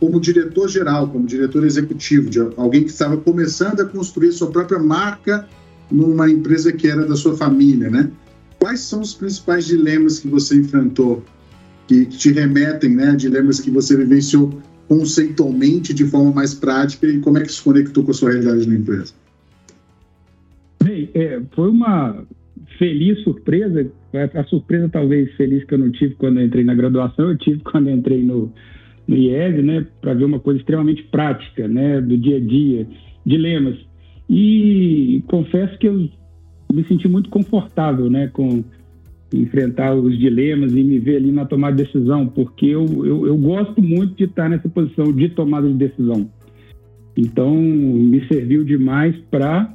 como 0.00 0.20
diretor 0.20 0.68
geral, 0.68 1.08
como 1.08 1.26
diretor 1.26 1.64
executivo, 1.64 2.28
de 2.28 2.40
alguém 2.56 2.82
que 2.82 2.90
estava 2.90 3.16
começando 3.16 3.80
a 3.80 3.84
construir 3.84 4.32
sua 4.32 4.50
própria 4.50 4.80
marca 4.80 5.46
numa 5.88 6.28
empresa 6.28 6.72
que 6.72 6.88
era 6.88 7.06
da 7.06 7.14
sua 7.14 7.36
família, 7.36 7.88
né? 7.88 8.10
Quais 8.58 8.80
são 8.80 9.00
os 9.00 9.14
principais 9.14 9.66
dilemas 9.66 10.18
que 10.18 10.28
você 10.28 10.56
enfrentou, 10.56 11.22
que 11.86 12.06
te 12.06 12.32
remetem, 12.32 12.94
né, 12.94 13.14
dilemas 13.14 13.60
que 13.60 13.70
você 13.70 13.96
vivenciou 13.96 14.60
conceitualmente 14.92 15.94
de 15.94 16.04
forma 16.04 16.30
mais 16.32 16.52
prática 16.52 17.06
e 17.06 17.18
como 17.18 17.38
é 17.38 17.40
que 17.40 17.48
isso 17.48 17.64
conectou 17.64 18.04
com 18.04 18.10
a 18.10 18.14
sua 18.14 18.30
realidade 18.30 18.68
na 18.68 18.74
empresa? 18.74 19.14
Bem, 20.84 21.08
é, 21.14 21.40
foi 21.52 21.70
uma 21.70 22.22
feliz 22.78 23.18
surpresa, 23.22 23.90
a 24.34 24.44
surpresa 24.44 24.90
talvez 24.90 25.32
feliz 25.36 25.64
que 25.64 25.72
eu 25.72 25.78
não 25.78 25.90
tive 25.90 26.14
quando 26.16 26.38
eu 26.38 26.44
entrei 26.44 26.62
na 26.62 26.74
graduação, 26.74 27.30
eu 27.30 27.38
tive 27.38 27.60
quando 27.60 27.88
eu 27.88 27.96
entrei 27.96 28.22
no, 28.22 28.52
no 29.08 29.16
IES, 29.16 29.64
né, 29.64 29.86
para 30.02 30.12
ver 30.12 30.24
uma 30.24 30.38
coisa 30.38 30.60
extremamente 30.60 31.04
prática, 31.04 31.66
né, 31.66 31.98
do 31.98 32.18
dia 32.18 32.36
a 32.36 32.40
dia, 32.40 32.86
dilemas. 33.24 33.78
E 34.28 35.22
confesso 35.26 35.78
que 35.78 35.88
eu 35.88 36.06
me 36.70 36.84
senti 36.84 37.08
muito 37.08 37.30
confortável, 37.30 38.10
né, 38.10 38.28
com 38.30 38.62
enfrentar 39.32 39.94
os 39.94 40.18
dilemas 40.18 40.72
e 40.72 40.82
me 40.82 40.98
ver 40.98 41.16
ali 41.16 41.32
na 41.32 41.44
tomada 41.44 41.76
de 41.76 41.84
decisão, 41.84 42.26
porque 42.26 42.66
eu, 42.66 42.84
eu, 43.04 43.26
eu 43.26 43.36
gosto 43.36 43.82
muito 43.82 44.14
de 44.14 44.24
estar 44.24 44.48
nessa 44.48 44.68
posição 44.68 45.12
de 45.12 45.28
tomada 45.30 45.68
de 45.68 45.74
decisão. 45.74 46.28
Então, 47.16 47.54
me 47.54 48.26
serviu 48.26 48.64
demais 48.64 49.14
para 49.30 49.74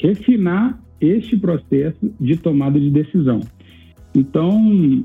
refinar 0.00 0.80
este 1.00 1.36
processo 1.36 2.10
de 2.20 2.36
tomada 2.36 2.78
de 2.78 2.90
decisão. 2.90 3.40
Então, 4.14 5.04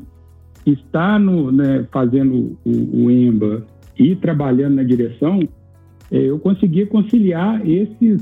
estar 0.65 1.19
no, 1.19 1.51
né, 1.51 1.85
fazendo 1.91 2.57
o, 2.65 3.05
o, 3.05 3.11
EMBA 3.11 3.65
e 3.97 4.15
trabalhando 4.15 4.75
na 4.75 4.83
direção, 4.83 5.39
é, 6.11 6.17
eu 6.17 6.39
conseguia 6.39 6.85
conciliar 6.85 7.67
esses 7.67 8.21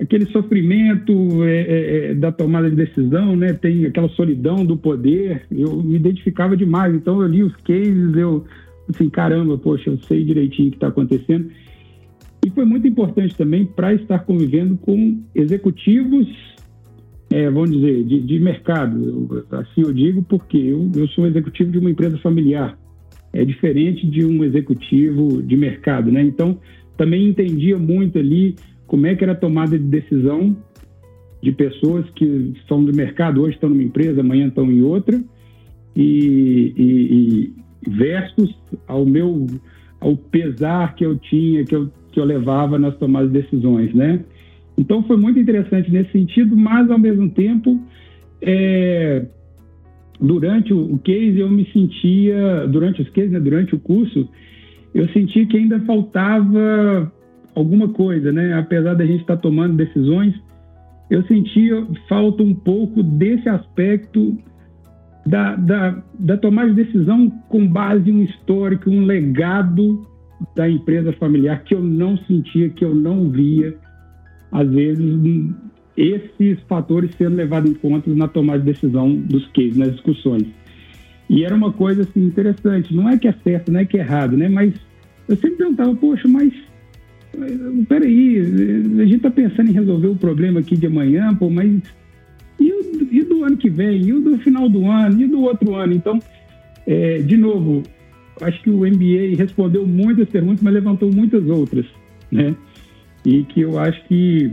aquele 0.00 0.26
sofrimento 0.26 1.44
é, 1.44 1.60
é, 1.60 2.06
é, 2.10 2.14
da 2.14 2.32
tomada 2.32 2.68
de 2.68 2.76
decisão, 2.76 3.36
né? 3.36 3.52
Tem 3.52 3.86
aquela 3.86 4.08
solidão 4.10 4.64
do 4.64 4.76
poder. 4.76 5.46
Eu 5.50 5.82
me 5.82 5.96
identificava 5.96 6.56
demais. 6.56 6.94
Então 6.94 7.20
eu 7.20 7.28
li 7.28 7.42
os 7.42 7.54
cases, 7.56 8.16
eu 8.16 8.44
assim, 8.88 9.08
caramba, 9.08 9.56
poxa, 9.56 9.90
eu 9.90 9.98
sei 10.00 10.24
direitinho 10.24 10.68
o 10.68 10.70
que 10.72 10.76
está 10.76 10.88
acontecendo. 10.88 11.50
E 12.44 12.50
foi 12.50 12.64
muito 12.64 12.86
importante 12.86 13.34
também 13.36 13.64
para 13.64 13.94
estar 13.94 14.18
convivendo 14.20 14.76
com 14.76 15.22
executivos, 15.34 16.28
é, 17.30 17.48
vamos 17.48 17.70
dizer, 17.70 18.04
de, 18.04 18.20
de 18.20 18.38
mercado. 18.38 19.46
Eu, 19.50 19.58
assim 19.58 19.80
eu 19.80 19.92
digo 19.92 20.22
porque 20.22 20.58
eu, 20.58 20.90
eu 20.94 21.08
sou 21.08 21.26
executivo 21.26 21.70
de 21.70 21.78
uma 21.78 21.90
empresa 21.90 22.18
familiar. 22.18 22.78
É 23.32 23.44
diferente 23.44 24.06
de 24.06 24.24
um 24.24 24.44
executivo 24.44 25.42
de 25.42 25.56
mercado, 25.56 26.12
né? 26.12 26.22
Então 26.22 26.58
também 26.96 27.28
entendia 27.28 27.78
muito 27.78 28.18
ali 28.18 28.54
como 28.86 29.06
é 29.06 29.14
que 29.14 29.24
era 29.24 29.32
a 29.32 29.36
tomada 29.36 29.78
de 29.78 29.84
decisão 29.84 30.56
de 31.42 31.52
pessoas 31.52 32.08
que 32.10 32.54
são 32.66 32.82
do 32.84 32.94
mercado, 32.94 33.42
hoje 33.42 33.54
estão 33.54 33.68
numa 33.68 33.82
empresa, 33.82 34.20
amanhã 34.20 34.48
estão 34.48 34.70
em 34.70 34.82
outra, 34.82 35.22
e, 35.94 36.72
e, 36.76 37.14
e 37.14 37.90
versus 37.90 38.54
ao 38.86 39.04
meu 39.04 39.46
ao 40.00 40.16
pesar 40.16 40.94
que 40.94 41.04
eu 41.04 41.16
tinha, 41.16 41.64
que 41.64 41.74
eu, 41.74 41.90
que 42.12 42.20
eu 42.20 42.24
levava 42.24 42.78
nas 42.78 42.96
tomadas 42.98 43.32
de 43.32 43.40
decisões, 43.40 43.94
né? 43.94 44.22
Então 44.76 45.02
foi 45.04 45.16
muito 45.16 45.38
interessante 45.38 45.90
nesse 45.90 46.12
sentido, 46.12 46.54
mas 46.56 46.90
ao 46.90 46.98
mesmo 46.98 47.30
tempo, 47.30 47.80
é, 48.42 49.24
durante 50.20 50.74
o, 50.74 50.94
o 50.94 50.98
case 50.98 51.38
eu 51.38 51.50
me 51.50 51.64
sentia, 51.72 52.66
durante 52.66 53.00
os 53.00 53.08
cases, 53.10 53.30
né, 53.30 53.40
durante 53.40 53.74
o 53.74 53.78
curso, 53.78 54.28
eu 54.94 55.08
sentia 55.08 55.46
que 55.46 55.56
ainda 55.56 55.80
faltava 55.80 57.10
alguma 57.54 57.88
coisa, 57.88 58.32
né? 58.32 58.54
Apesar 58.54 58.94
da 58.94 59.06
gente 59.06 59.20
estar 59.20 59.36
tá 59.36 59.42
tomando 59.42 59.76
decisões, 59.76 60.34
eu 61.10 61.22
sentia 61.24 61.86
falta 62.08 62.42
um 62.42 62.54
pouco 62.54 63.02
desse 63.02 63.48
aspecto 63.48 64.36
da, 65.26 65.56
da, 65.56 66.02
da 66.18 66.36
tomada 66.36 66.72
de 66.72 66.84
decisão 66.84 67.30
com 67.48 67.66
base 67.66 68.10
em 68.10 68.14
um 68.14 68.22
histórico, 68.22 68.90
um 68.90 69.04
legado 69.04 70.06
da 70.54 70.68
empresa 70.68 71.12
familiar 71.14 71.62
que 71.64 71.74
eu 71.74 71.82
não 71.82 72.16
sentia, 72.18 72.68
que 72.68 72.84
eu 72.84 72.94
não 72.94 73.30
via, 73.30 73.74
às 74.52 74.68
vezes, 74.68 75.04
esses 75.96 76.60
fatores 76.68 77.14
sendo 77.16 77.36
levados 77.36 77.70
em 77.70 77.74
conta 77.74 78.12
na 78.14 78.28
tomada 78.28 78.58
de 78.58 78.66
decisão 78.66 79.14
dos 79.14 79.46
cases, 79.48 79.76
nas 79.76 79.92
discussões. 79.92 80.44
E 81.28 81.44
era 81.44 81.54
uma 81.54 81.72
coisa 81.72 82.02
assim, 82.02 82.24
interessante, 82.26 82.94
não 82.94 83.08
é 83.08 83.16
que 83.16 83.26
é 83.26 83.32
certo, 83.32 83.72
não 83.72 83.80
é 83.80 83.84
que 83.84 83.96
é 83.96 84.00
errado, 84.00 84.36
né? 84.36 84.48
Mas 84.48 84.74
eu 85.26 85.36
sempre 85.36 85.56
perguntava, 85.56 85.94
poxa, 85.96 86.28
mas 86.28 86.52
peraí, 87.88 88.38
a 88.38 89.04
gente 89.04 89.16
está 89.16 89.30
pensando 89.30 89.70
em 89.70 89.74
resolver 89.74 90.08
o 90.08 90.16
problema 90.16 90.60
aqui 90.60 90.76
de 90.76 90.86
amanhã, 90.86 91.34
pô, 91.34 91.50
mas 91.50 91.80
e, 92.58 92.72
e 93.10 93.24
do 93.24 93.44
ano 93.44 93.56
que 93.56 93.68
vem? 93.68 94.00
E 94.02 94.12
do 94.12 94.38
final 94.38 94.68
do 94.68 94.86
ano? 94.86 95.20
E 95.20 95.26
do 95.26 95.42
outro 95.42 95.74
ano? 95.74 95.92
Então, 95.92 96.18
é, 96.86 97.18
de 97.18 97.36
novo, 97.36 97.82
acho 98.40 98.62
que 98.62 98.70
o 98.70 98.80
MBA 98.80 99.36
respondeu 99.36 99.86
muitas 99.86 100.28
perguntas, 100.28 100.62
mas 100.62 100.74
levantou 100.74 101.12
muitas 101.12 101.46
outras, 101.48 101.86
né? 102.30 102.54
E 103.24 103.42
que 103.44 103.62
eu 103.62 103.78
acho 103.78 104.02
que 104.06 104.52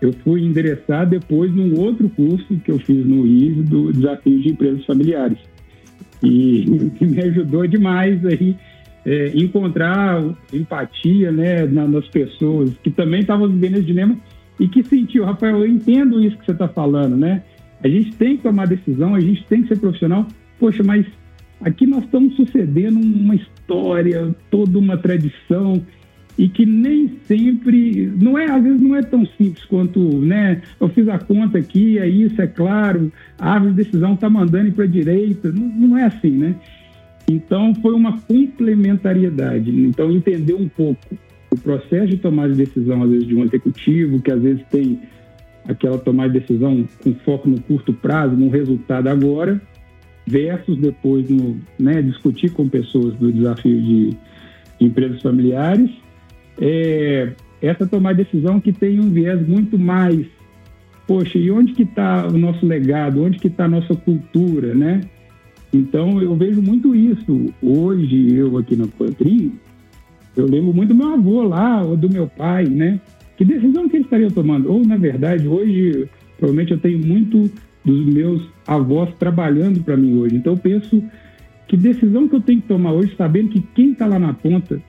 eu 0.00 0.12
fui 0.24 0.42
endereçar 0.42 1.08
depois 1.08 1.52
num 1.54 1.78
outro 1.78 2.08
curso 2.10 2.46
que 2.64 2.70
eu 2.70 2.78
fiz 2.78 3.04
no 3.04 3.26
ISE 3.26 3.62
do 3.62 3.92
Desafio 3.92 4.40
de 4.40 4.50
Empresas 4.50 4.84
Familiares. 4.84 5.38
E 6.22 6.66
me 7.00 7.20
ajudou 7.20 7.66
demais 7.66 8.24
aí 8.24 8.56
é, 9.08 9.32
encontrar 9.34 10.22
empatia 10.52 11.32
né, 11.32 11.64
nas 11.64 12.06
pessoas 12.08 12.76
que 12.82 12.90
também 12.90 13.22
estavam 13.22 13.48
vivendo 13.48 13.76
esse 13.76 13.86
dilema 13.86 14.14
e 14.60 14.68
que 14.68 14.82
sentiu, 14.82 15.24
Rafael, 15.24 15.60
eu 15.60 15.66
entendo 15.66 16.22
isso 16.22 16.36
que 16.36 16.44
você 16.44 16.52
está 16.52 16.68
falando, 16.68 17.16
né? 17.16 17.42
A 17.82 17.88
gente 17.88 18.14
tem 18.16 18.36
que 18.36 18.42
tomar 18.42 18.66
decisão, 18.66 19.14
a 19.14 19.20
gente 19.20 19.46
tem 19.46 19.62
que 19.62 19.68
ser 19.68 19.78
profissional. 19.78 20.26
Poxa, 20.58 20.82
mas 20.82 21.06
aqui 21.62 21.86
nós 21.86 22.04
estamos 22.04 22.34
sucedendo 22.36 22.98
uma 23.00 23.34
história, 23.34 24.34
toda 24.50 24.78
uma 24.78 24.98
tradição 24.98 25.80
e 26.36 26.48
que 26.48 26.66
nem 26.66 27.16
sempre, 27.24 28.12
não 28.20 28.36
é, 28.36 28.50
às 28.50 28.62
vezes 28.62 28.80
não 28.80 28.94
é 28.94 29.02
tão 29.02 29.24
simples 29.38 29.64
quanto, 29.64 30.00
né? 30.18 30.60
Eu 30.78 30.88
fiz 30.90 31.08
a 31.08 31.18
conta 31.18 31.56
aqui, 31.56 31.98
é 31.98 32.06
isso, 32.06 32.42
é 32.42 32.46
claro, 32.46 33.10
a 33.38 33.54
árvore 33.54 33.72
de 33.72 33.84
decisão 33.84 34.14
está 34.14 34.28
mandando 34.28 34.70
para 34.72 34.84
a 34.84 34.88
direita, 34.88 35.50
não, 35.50 35.66
não 35.66 35.98
é 35.98 36.04
assim, 36.04 36.30
né? 36.30 36.56
Então, 37.28 37.74
foi 37.74 37.92
uma 37.92 38.18
complementariedade. 38.20 39.70
Então, 39.70 40.10
entender 40.10 40.54
um 40.54 40.68
pouco 40.68 41.18
o 41.50 41.58
processo 41.58 42.08
de 42.08 42.16
tomar 42.16 42.48
de 42.48 42.54
decisão, 42.54 43.02
às 43.02 43.10
vezes, 43.10 43.26
de 43.26 43.34
um 43.34 43.44
executivo, 43.44 44.20
que 44.20 44.30
às 44.30 44.40
vezes 44.40 44.62
tem 44.70 44.98
aquela 45.66 45.98
tomada 45.98 46.32
de 46.32 46.40
decisão 46.40 46.88
com 47.02 47.14
foco 47.16 47.48
no 47.48 47.60
curto 47.60 47.92
prazo, 47.92 48.34
no 48.34 48.48
resultado 48.48 49.08
agora, 49.08 49.60
versus 50.26 50.78
depois 50.78 51.28
no, 51.28 51.58
né, 51.78 52.00
discutir 52.00 52.50
com 52.50 52.68
pessoas 52.68 53.14
do 53.16 53.30
desafio 53.30 53.80
de, 53.80 54.10
de 54.78 54.86
empresas 54.86 55.20
familiares. 55.20 55.90
É, 56.60 57.32
essa 57.60 57.86
tomada 57.86 58.16
de 58.16 58.24
decisão 58.24 58.60
que 58.60 58.72
tem 58.72 58.98
um 59.00 59.10
viés 59.10 59.46
muito 59.46 59.78
mais, 59.78 60.26
poxa, 61.06 61.38
e 61.38 61.50
onde 61.50 61.72
que 61.74 61.82
está 61.82 62.26
o 62.26 62.38
nosso 62.38 62.64
legado? 62.64 63.22
Onde 63.22 63.38
que 63.38 63.48
está 63.48 63.66
a 63.66 63.68
nossa 63.68 63.94
cultura, 63.94 64.74
né? 64.74 65.02
Então, 65.72 66.20
eu 66.20 66.34
vejo 66.34 66.62
muito 66.62 66.94
isso. 66.94 67.52
Hoje, 67.62 68.34
eu 68.34 68.56
aqui 68.56 68.74
na 68.76 68.86
Contrim, 68.86 69.52
eu 70.36 70.46
lembro 70.46 70.72
muito 70.72 70.90
do 70.90 70.94
meu 70.94 71.12
avô 71.14 71.42
lá, 71.42 71.82
ou 71.82 71.96
do 71.96 72.08
meu 72.08 72.26
pai, 72.26 72.64
né? 72.64 73.00
Que 73.36 73.44
decisão 73.44 73.88
que 73.88 73.96
eles 73.96 74.06
estariam 74.06 74.30
tomando? 74.30 74.70
Ou, 74.70 74.84
na 74.84 74.96
verdade, 74.96 75.46
hoje, 75.46 76.08
provavelmente 76.38 76.72
eu 76.72 76.78
tenho 76.78 76.98
muito 76.98 77.50
dos 77.84 78.06
meus 78.06 78.42
avós 78.66 79.10
trabalhando 79.18 79.82
para 79.82 79.96
mim 79.96 80.18
hoje. 80.18 80.36
Então, 80.36 80.54
eu 80.54 80.58
penso 80.58 81.02
que 81.66 81.76
decisão 81.76 82.26
que 82.26 82.36
eu 82.36 82.40
tenho 82.40 82.62
que 82.62 82.68
tomar 82.68 82.92
hoje, 82.92 83.14
sabendo 83.16 83.50
que 83.50 83.60
quem 83.74 83.92
está 83.92 84.06
lá 84.06 84.18
na 84.18 84.32
ponta 84.32 84.80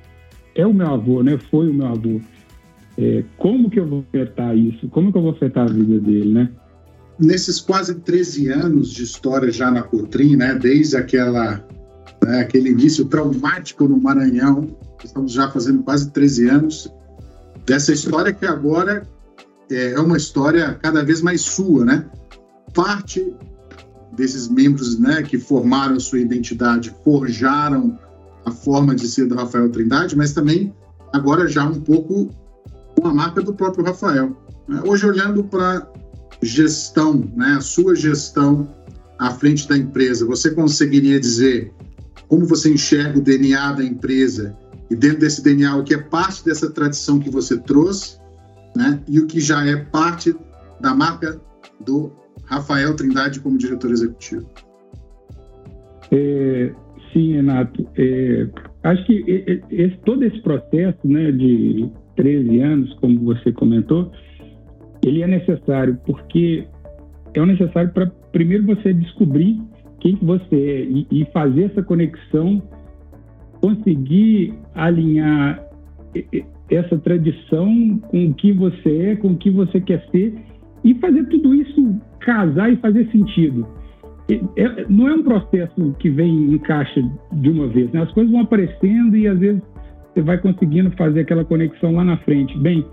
é 0.56 0.66
o 0.66 0.74
meu 0.74 0.88
avô, 0.88 1.22
né? 1.22 1.38
Foi 1.50 1.70
o 1.70 1.74
meu 1.74 1.88
avô. 1.88 2.22
É, 2.98 3.24
como 3.38 3.70
que 3.70 3.80
eu 3.80 3.88
vou 3.88 4.00
afetar 4.00 4.58
isso? 4.58 4.88
Como 4.90 5.12
que 5.12 5.18
eu 5.18 5.22
vou 5.22 5.32
afetar 5.32 5.70
a 5.70 5.72
vida 5.72 6.00
dele, 6.00 6.34
né? 6.34 6.50
Nesses 7.20 7.60
quase 7.60 7.96
13 7.96 8.50
anos 8.50 8.90
de 8.90 9.04
história 9.04 9.52
já 9.52 9.70
na 9.70 9.84
Cotrim, 9.84 10.36
né, 10.36 10.56
desde 10.56 10.96
aquela, 10.96 11.64
né, 12.24 12.42
aquele 12.42 12.70
início 12.70 13.06
traumático 13.06 13.88
no 13.88 14.00
Maranhão, 14.00 14.78
estamos 15.04 15.32
já 15.32 15.50
fazendo 15.50 15.84
quase 15.84 16.10
13 16.12 16.50
anos, 16.50 16.94
dessa 17.66 17.92
história 17.92 18.34
que 18.34 18.46
agora 18.46 19.08
é, 19.70 19.92
é 19.92 20.00
uma 20.00 20.18
história 20.18 20.74
cada 20.82 21.04
vez 21.04 21.22
mais 21.22 21.42
sua, 21.42 21.86
né? 21.86 22.06
Parte 22.74 23.34
desses 24.14 24.48
membros 24.48 25.00
né, 25.00 25.22
que 25.22 25.38
formaram 25.38 26.00
sua 26.00 26.20
identidade, 26.20 26.94
forjaram 27.04 27.98
a 28.46 28.52
forma 28.52 28.96
de 28.96 29.08
ser 29.08 29.28
do 29.28 29.36
Rafael 29.36 29.70
Trindade, 29.70 30.18
mas 30.18 30.34
também 30.34 30.74
agora 31.14 31.48
já 31.48 31.66
um 31.66 31.80
pouco 31.80 32.30
com 32.96 33.08
a 33.08 33.14
marca 33.14 33.42
do 33.42 33.54
próprio 33.54 33.86
Rafael. 33.86 34.36
Né. 34.68 34.82
Hoje, 34.86 35.06
olhando 35.06 35.44
para 35.44 35.88
gestão, 36.42 37.30
né, 37.36 37.56
a 37.58 37.62
sua 37.62 37.96
gestão 37.96 38.68
à 39.18 39.32
frente 39.32 39.68
da 39.68 39.78
empresa, 39.78 40.26
você 40.26 40.52
conseguiria 40.52 41.20
dizer 41.20 41.74
como 42.28 42.46
você 42.46 42.72
enxerga 42.72 43.20
o 43.20 43.22
DNA 43.22 43.74
da 43.74 43.84
empresa 43.84 44.56
e 44.90 44.96
dentro 44.96 45.20
desse 45.20 45.44
DNA 45.44 45.76
o 45.76 45.84
que 45.84 45.94
é 45.94 45.98
parte 45.98 46.46
dessa 46.46 46.70
tradição 46.70 47.20
que 47.20 47.30
você 47.30 47.58
trouxe, 47.58 48.20
né, 48.76 49.02
e 49.08 49.20
o 49.20 49.28
que 49.28 49.40
já 49.40 49.66
é 49.66 49.76
parte 49.76 50.34
da 50.80 50.96
marca 50.96 51.40
do 51.80 52.12
Rafael 52.46 52.96
Trindade 52.96 53.40
como 53.40 53.58
diretor 53.58 53.92
executivo? 53.92 54.48
É, 56.12 56.72
sim, 57.14 57.34
Renato. 57.34 57.88
É, 57.98 58.48
acho 58.84 59.06
que 59.06 59.24
esse, 59.70 59.98
todo 60.06 60.24
esse 60.24 60.42
processo 60.42 61.00
né, 61.04 61.32
de 61.32 61.90
13 62.16 62.60
anos, 62.60 62.94
como 62.96 63.20
você 63.24 63.52
comentou, 63.52 64.12
ele 65.10 65.24
é 65.24 65.28
necessário 65.28 65.98
porque 66.06 66.66
é 67.34 67.46
necessário 67.46 67.92
para 67.92 68.08
primeiro 68.32 68.66
você 68.66 68.94
descobrir 68.94 69.60
quem 70.00 70.16
que 70.16 70.26
você 70.26 70.56
é 70.56 70.82
e, 70.84 71.08
e, 71.12 71.26
fazer 71.34 71.66
essa 71.66 71.84
conexão, 71.84 72.62
conseguir 73.62 74.54
alinhar 74.74 75.62
essa 76.70 76.98
tradição 77.00 78.00
com 78.08 78.28
o 78.28 78.34
que 78.34 78.54
você 78.54 79.10
é, 79.10 79.16
com 79.16 79.30
o 79.30 79.38
que 79.38 79.50
você 79.50 79.82
quer 79.82 80.06
ser 80.10 80.34
e 80.84 80.96
fazer 80.96 81.26
tudo 81.26 81.54
isso 81.54 82.00
casar 82.20 82.72
e 82.72 82.78
fazer 82.78 83.10
sentido. 83.12 83.68
É, 84.56 84.86
não 84.88 85.08
é 85.08 85.14
um 85.16 85.24
processo 85.24 85.96
que 86.00 86.10
vem 86.10 86.54
em 86.54 86.58
caixa 86.60 87.02
de 87.34 87.50
uma 87.50 87.68
vez, 87.68 87.92
né? 87.92 88.04
as 88.04 88.12
coisas 88.12 88.32
vão 88.32 88.42
aparecendo 88.42 89.18
e 89.18 89.28
às 89.28 89.40
vezes 89.40 89.62
você 90.14 90.22
vai 90.22 90.38
conseguindo 90.38 90.92
fazer 90.92 91.22
aquela 91.22 91.44
conexão 91.44 91.94
lá 91.94 92.04
na 92.04 92.18
frente. 92.18 92.58
Bem, 92.60 92.86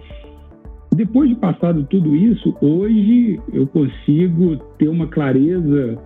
depois 0.97 1.29
de 1.29 1.37
passado 1.37 1.87
tudo 1.91 2.15
isso, 2.17 2.55
hoje 2.61 3.41
eu 3.53 3.67
consigo 3.67 4.57
ter 4.79 4.89
uma 4.89 5.07
clareza 5.07 5.99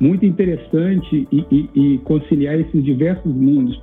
muito 0.00 0.24
interessante 0.24 1.28
e, 1.30 1.44
e, 1.50 1.70
e 1.74 1.98
conciliar 1.98 2.58
esses 2.58 2.84
diversos 2.84 3.34
mundos. 3.34 3.80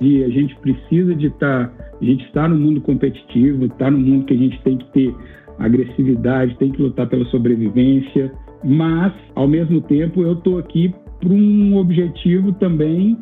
E 0.00 0.22
a 0.24 0.28
gente 0.28 0.54
precisa 0.56 1.14
de 1.14 1.26
estar, 1.26 1.68
tá, 1.68 1.88
a 2.00 2.04
gente 2.04 2.24
está 2.26 2.46
no 2.48 2.56
mundo 2.56 2.80
competitivo, 2.80 3.64
está 3.66 3.90
no 3.90 3.98
mundo 3.98 4.26
que 4.26 4.34
a 4.34 4.36
gente 4.36 4.60
tem 4.62 4.76
que 4.76 4.92
ter 4.92 5.14
agressividade, 5.58 6.56
tem 6.58 6.70
que 6.70 6.82
lutar 6.82 7.08
pela 7.08 7.24
sobrevivência, 7.26 8.30
mas 8.62 9.12
ao 9.34 9.48
mesmo 9.48 9.80
tempo 9.80 10.22
eu 10.22 10.34
estou 10.34 10.58
aqui 10.58 10.94
para 11.18 11.32
um 11.32 11.76
objetivo 11.76 12.52
também 12.52 13.16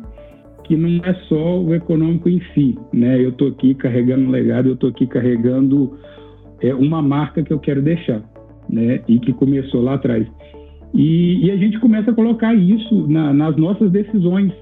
que 0.65 0.75
não 0.75 0.99
é 1.05 1.13
só 1.29 1.61
o 1.61 1.73
econômico 1.75 2.27
em 2.27 2.41
si, 2.53 2.77
né? 2.91 3.23
Eu 3.23 3.29
estou 3.29 3.49
aqui 3.49 3.75
carregando 3.75 4.25
um 4.25 4.31
legado, 4.31 4.67
eu 4.67 4.73
estou 4.73 4.89
aqui 4.89 5.05
carregando 5.05 5.95
é 6.61 6.73
uma 6.73 7.01
marca 7.01 7.43
que 7.43 7.51
eu 7.51 7.59
quero 7.59 7.81
deixar, 7.81 8.21
né? 8.69 9.01
E 9.07 9.19
que 9.19 9.33
começou 9.33 9.81
lá 9.81 9.95
atrás. 9.95 10.27
E, 10.93 11.45
e 11.45 11.51
a 11.51 11.57
gente 11.57 11.79
começa 11.79 12.11
a 12.11 12.13
colocar 12.13 12.53
isso 12.53 13.07
na, 13.07 13.33
nas 13.33 13.55
nossas 13.57 13.91
decisões. 13.91 14.53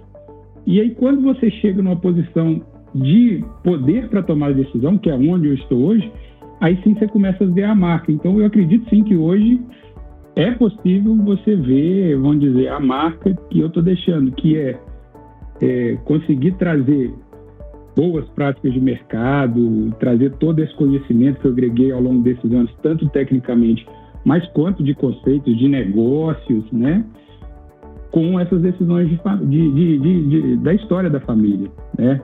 E 0.65 0.81
aí, 0.81 0.91
quando 0.91 1.21
você 1.21 1.51
chega 1.51 1.81
numa 1.81 1.95
posição 1.95 2.61
de 2.95 3.43
poder 3.63 4.09
para 4.09 4.23
tomar 4.23 4.47
a 4.47 4.53
decisão, 4.53 4.97
que 4.97 5.09
é 5.09 5.15
onde 5.15 5.47
eu 5.47 5.53
estou 5.53 5.79
hoje, 5.79 6.11
aí 6.59 6.79
sim 6.83 6.95
você 6.95 7.07
começa 7.07 7.43
a 7.43 7.47
ver 7.47 7.65
a 7.65 7.75
marca. 7.75 8.11
Então, 8.11 8.39
eu 8.39 8.45
acredito 8.45 8.89
sim 8.89 9.03
que 9.03 9.15
hoje 9.15 9.59
é 10.35 10.51
possível 10.51 11.15
você 11.17 11.55
ver, 11.55 12.17
vamos 12.17 12.39
dizer, 12.39 12.69
a 12.69 12.79
marca 12.79 13.35
que 13.49 13.59
eu 13.59 13.67
estou 13.67 13.83
deixando, 13.83 14.31
que 14.31 14.57
é, 14.57 14.79
é 15.61 15.97
conseguir 16.05 16.53
trazer 16.53 17.13
boas 17.95 18.27
práticas 18.29 18.73
de 18.73 18.79
mercado, 18.79 19.91
trazer 19.99 20.31
todo 20.33 20.59
esse 20.59 20.73
conhecimento 20.75 21.39
que 21.39 21.47
eu 21.47 21.51
agreguei 21.51 21.91
ao 21.91 22.01
longo 22.01 22.21
desses 22.21 22.51
anos, 22.51 22.71
tanto 22.81 23.07
tecnicamente, 23.09 23.85
mas 24.25 24.45
quanto 24.49 24.83
de 24.83 24.93
conceitos, 24.93 25.57
de 25.57 25.67
negócios, 25.67 26.71
né? 26.71 27.05
Com 28.11 28.39
essas 28.39 28.61
decisões 28.61 29.09
de, 29.09 29.71
de, 29.71 29.99
de, 29.99 30.57
da 30.57 30.73
história 30.73 31.09
da 31.09 31.19
família, 31.19 31.69
né? 31.97 32.21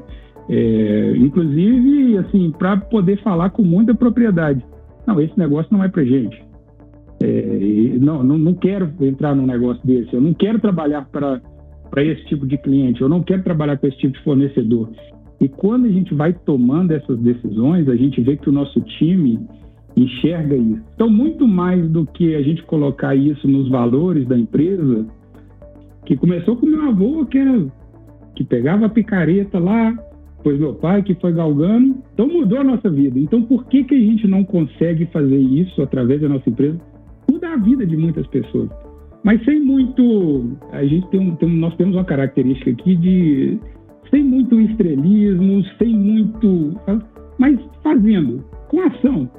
É, 0.47 1.13
inclusive, 1.17 2.17
assim, 2.17 2.51
para 2.57 2.77
poder 2.77 3.21
falar 3.21 3.51
com 3.51 3.61
muita 3.61 3.93
propriedade. 3.93 4.63
Não, 5.05 5.19
esse 5.21 5.37
negócio 5.37 5.71
não 5.71 5.83
é 5.83 5.89
para 5.89 6.03
gente. 6.03 6.43
É, 7.21 7.97
não, 7.99 8.23
não, 8.23 8.37
não 8.37 8.53
quero 8.53 8.89
entrar 9.01 9.35
num 9.35 9.45
negócio 9.45 9.85
desse. 9.85 10.13
Eu 10.13 10.21
não 10.21 10.33
quero 10.33 10.59
trabalhar 10.59 11.07
para 11.11 11.41
para 11.89 12.03
esse 12.03 12.23
tipo 12.25 12.45
de 12.45 12.57
cliente. 12.57 13.01
Eu 13.01 13.09
não 13.09 13.23
quero 13.23 13.43
trabalhar 13.43 13.77
com 13.77 13.87
esse 13.87 13.97
tipo 13.97 14.13
de 14.13 14.23
fornecedor. 14.23 14.89
E 15.39 15.47
quando 15.47 15.85
a 15.85 15.89
gente 15.89 16.13
vai 16.13 16.33
tomando 16.33 16.91
essas 16.91 17.17
decisões, 17.19 17.87
a 17.87 17.95
gente 17.95 18.21
vê 18.21 18.35
que 18.35 18.49
o 18.49 18.51
nosso 18.51 18.79
time 18.81 19.39
enxerga 19.95 20.55
isso. 20.55 20.81
Então, 20.95 21.09
muito 21.09 21.47
mais 21.47 21.89
do 21.89 22.05
que 22.05 22.35
a 22.35 22.41
gente 22.41 22.63
colocar 22.63 23.15
isso 23.15 23.47
nos 23.47 23.69
valores 23.69 24.27
da 24.27 24.37
empresa, 24.37 25.07
que 26.05 26.15
começou 26.17 26.55
com 26.55 26.65
meu 26.65 26.89
avô, 26.89 27.25
que 27.25 27.37
era 27.37 27.67
que 28.35 28.43
pegava 28.43 28.85
a 28.85 28.89
picareta 28.89 29.59
lá, 29.59 29.93
pois 30.43 30.57
meu 30.57 30.73
pai 30.73 31.03
que 31.03 31.13
foi 31.15 31.33
galgando, 31.33 31.97
então 32.13 32.27
mudou 32.27 32.59
a 32.59 32.63
nossa 32.63 32.89
vida. 32.89 33.19
Então, 33.19 33.41
por 33.41 33.65
que 33.65 33.83
que 33.83 33.95
a 33.95 33.99
gente 33.99 34.27
não 34.27 34.43
consegue 34.43 35.05
fazer 35.07 35.37
isso 35.37 35.81
através 35.81 36.21
da 36.21 36.29
nossa 36.29 36.49
empresa? 36.49 36.79
Mudar 37.29 37.53
a 37.53 37.57
vida 37.57 37.85
de 37.85 37.97
muitas 37.97 38.25
pessoas. 38.27 38.69
Mas 39.23 39.43
sem 39.43 39.59
muito, 39.59 40.57
a 40.71 40.85
gente 40.85 41.05
tem, 41.09 41.35
tem 41.35 41.49
nós 41.49 41.75
temos 41.75 41.95
uma 41.95 42.05
característica 42.05 42.71
aqui 42.71 42.95
de 42.95 43.59
sem 44.09 44.23
muito 44.23 44.59
estrelismo, 44.59 45.63
sem 45.77 45.95
muito. 45.95 46.75
mas 47.37 47.59
fazendo, 47.83 48.43
com 48.69 48.81
ação, 48.81 49.29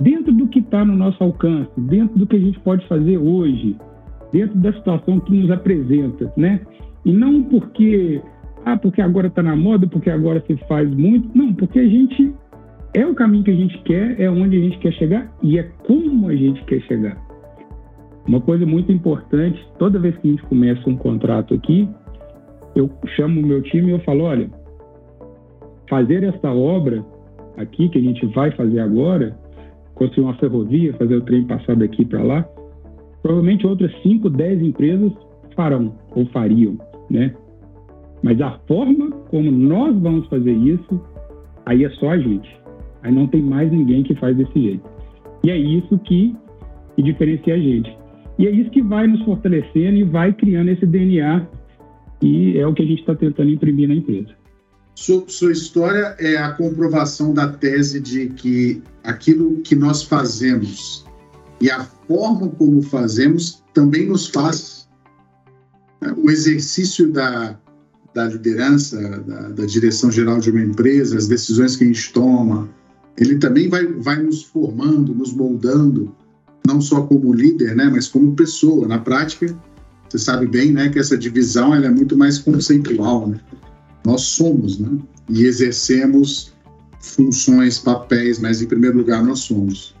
dentro 0.00 0.32
do 0.32 0.46
que 0.48 0.60
está 0.60 0.84
no 0.84 0.96
nosso 0.96 1.22
alcance, 1.22 1.70
dentro 1.76 2.18
do 2.18 2.26
que 2.26 2.36
a 2.36 2.40
gente 2.40 2.58
pode 2.60 2.86
fazer 2.86 3.18
hoje, 3.18 3.76
dentro 4.32 4.58
da 4.58 4.72
situação 4.72 5.20
que 5.20 5.34
nos 5.34 5.50
apresenta, 5.50 6.32
né? 6.36 6.60
E 7.04 7.12
não 7.12 7.42
porque, 7.44 8.20
ah, 8.64 8.76
porque 8.76 9.00
agora 9.00 9.28
está 9.28 9.42
na 9.42 9.56
moda, 9.56 9.86
porque 9.86 10.10
agora 10.10 10.42
se 10.46 10.56
faz 10.68 10.88
muito, 10.90 11.30
não, 11.36 11.52
porque 11.54 11.78
a 11.78 11.88
gente 11.88 12.32
é 12.94 13.06
o 13.06 13.14
caminho 13.14 13.44
que 13.44 13.50
a 13.50 13.56
gente 13.56 13.78
quer, 13.82 14.20
é 14.20 14.30
onde 14.30 14.56
a 14.56 14.60
gente 14.60 14.78
quer 14.78 14.92
chegar 14.92 15.32
e 15.42 15.58
é 15.58 15.62
como 15.86 16.28
a 16.28 16.34
gente 16.34 16.62
quer 16.64 16.80
chegar. 16.82 17.16
Uma 18.26 18.40
coisa 18.40 18.66
muito 18.66 18.92
importante, 18.92 19.58
toda 19.78 19.98
vez 19.98 20.16
que 20.18 20.28
a 20.28 20.30
gente 20.32 20.42
começa 20.44 20.88
um 20.88 20.96
contrato 20.96 21.54
aqui, 21.54 21.88
eu 22.80 22.90
chamo 23.16 23.40
o 23.40 23.46
meu 23.46 23.62
time 23.62 23.88
e 23.88 23.90
eu 23.92 24.00
falo, 24.00 24.24
olha, 24.24 24.50
fazer 25.88 26.22
essa 26.22 26.50
obra 26.50 27.04
aqui 27.56 27.88
que 27.88 27.98
a 27.98 28.02
gente 28.02 28.24
vai 28.26 28.50
fazer 28.52 28.80
agora, 28.80 29.36
construir 29.94 30.24
uma 30.24 30.34
ferrovia, 30.34 30.94
fazer 30.94 31.16
o 31.16 31.22
trem 31.22 31.44
passar 31.44 31.76
daqui 31.76 32.04
para 32.04 32.22
lá, 32.22 32.48
provavelmente 33.22 33.66
outras 33.66 33.92
5, 34.02 34.30
10 34.30 34.62
empresas 34.62 35.12
farão 35.56 35.94
ou 36.14 36.24
fariam, 36.26 36.78
né? 37.10 37.34
Mas 38.22 38.40
a 38.40 38.58
forma 38.66 39.10
como 39.30 39.50
nós 39.50 39.96
vamos 39.98 40.26
fazer 40.28 40.52
isso, 40.52 41.00
aí 41.66 41.84
é 41.84 41.90
só 41.90 42.10
a 42.10 42.18
gente. 42.18 42.48
Aí 43.02 43.12
não 43.12 43.26
tem 43.26 43.42
mais 43.42 43.70
ninguém 43.70 44.02
que 44.02 44.14
faz 44.16 44.36
desse 44.36 44.60
jeito. 44.60 44.88
E 45.44 45.50
é 45.50 45.56
isso 45.56 45.98
que, 46.00 46.34
que 46.96 47.02
diferencia 47.02 47.54
a 47.54 47.58
gente. 47.58 47.96
E 48.38 48.46
é 48.46 48.50
isso 48.50 48.70
que 48.70 48.82
vai 48.82 49.06
nos 49.06 49.22
fortalecendo 49.24 49.96
e 49.96 50.04
vai 50.04 50.32
criando 50.32 50.68
esse 50.68 50.86
DNA 50.86 51.46
e 52.20 52.58
é 52.58 52.66
o 52.66 52.74
que 52.74 52.82
a 52.82 52.86
gente 52.86 53.00
está 53.00 53.14
tentando 53.14 53.50
imprimir 53.50 53.88
na 53.88 53.94
empresa. 53.94 54.34
Sua, 54.94 55.52
história 55.52 56.16
é 56.18 56.36
a 56.36 56.50
comprovação 56.52 57.32
da 57.32 57.46
tese 57.46 58.00
de 58.00 58.30
que 58.30 58.82
aquilo 59.04 59.60
que 59.60 59.76
nós 59.76 60.02
fazemos 60.02 61.06
e 61.60 61.70
a 61.70 61.84
forma 61.84 62.48
como 62.48 62.82
fazemos 62.82 63.62
também 63.72 64.08
nos 64.08 64.26
faz 64.26 64.88
né, 66.00 66.12
o 66.16 66.28
exercício 66.28 67.12
da, 67.12 67.56
da 68.12 68.24
liderança, 68.24 68.98
da, 69.20 69.48
da, 69.50 69.66
direção 69.66 70.10
geral 70.10 70.40
de 70.40 70.50
uma 70.50 70.62
empresa, 70.62 71.16
as 71.16 71.28
decisões 71.28 71.76
que 71.76 71.84
a 71.84 71.86
gente 71.86 72.12
toma, 72.12 72.68
ele 73.16 73.38
também 73.38 73.68
vai, 73.68 73.86
vai 73.86 74.20
nos 74.20 74.42
formando, 74.42 75.14
nos 75.14 75.32
moldando, 75.32 76.12
não 76.66 76.80
só 76.80 77.02
como 77.02 77.32
líder, 77.32 77.76
né, 77.76 77.88
mas 77.90 78.08
como 78.08 78.34
pessoa. 78.34 78.88
Na 78.88 78.98
prática, 78.98 79.56
você 80.08 80.18
sabe 80.18 80.46
bem 80.46 80.72
né, 80.72 80.88
que 80.88 80.98
essa 80.98 81.16
divisão 81.16 81.74
ela 81.74 81.86
é 81.86 81.90
muito 81.90 82.16
mais 82.16 82.38
conceitual. 82.38 83.28
Né? 83.28 83.40
Nós 84.04 84.22
somos 84.22 84.78
né, 84.78 84.98
e 85.28 85.44
exercemos 85.44 86.52
funções, 87.00 87.78
papéis, 87.78 88.38
mas 88.38 88.62
em 88.62 88.66
primeiro 88.66 88.98
lugar 88.98 89.22
nós 89.22 89.40
somos. 89.40 89.94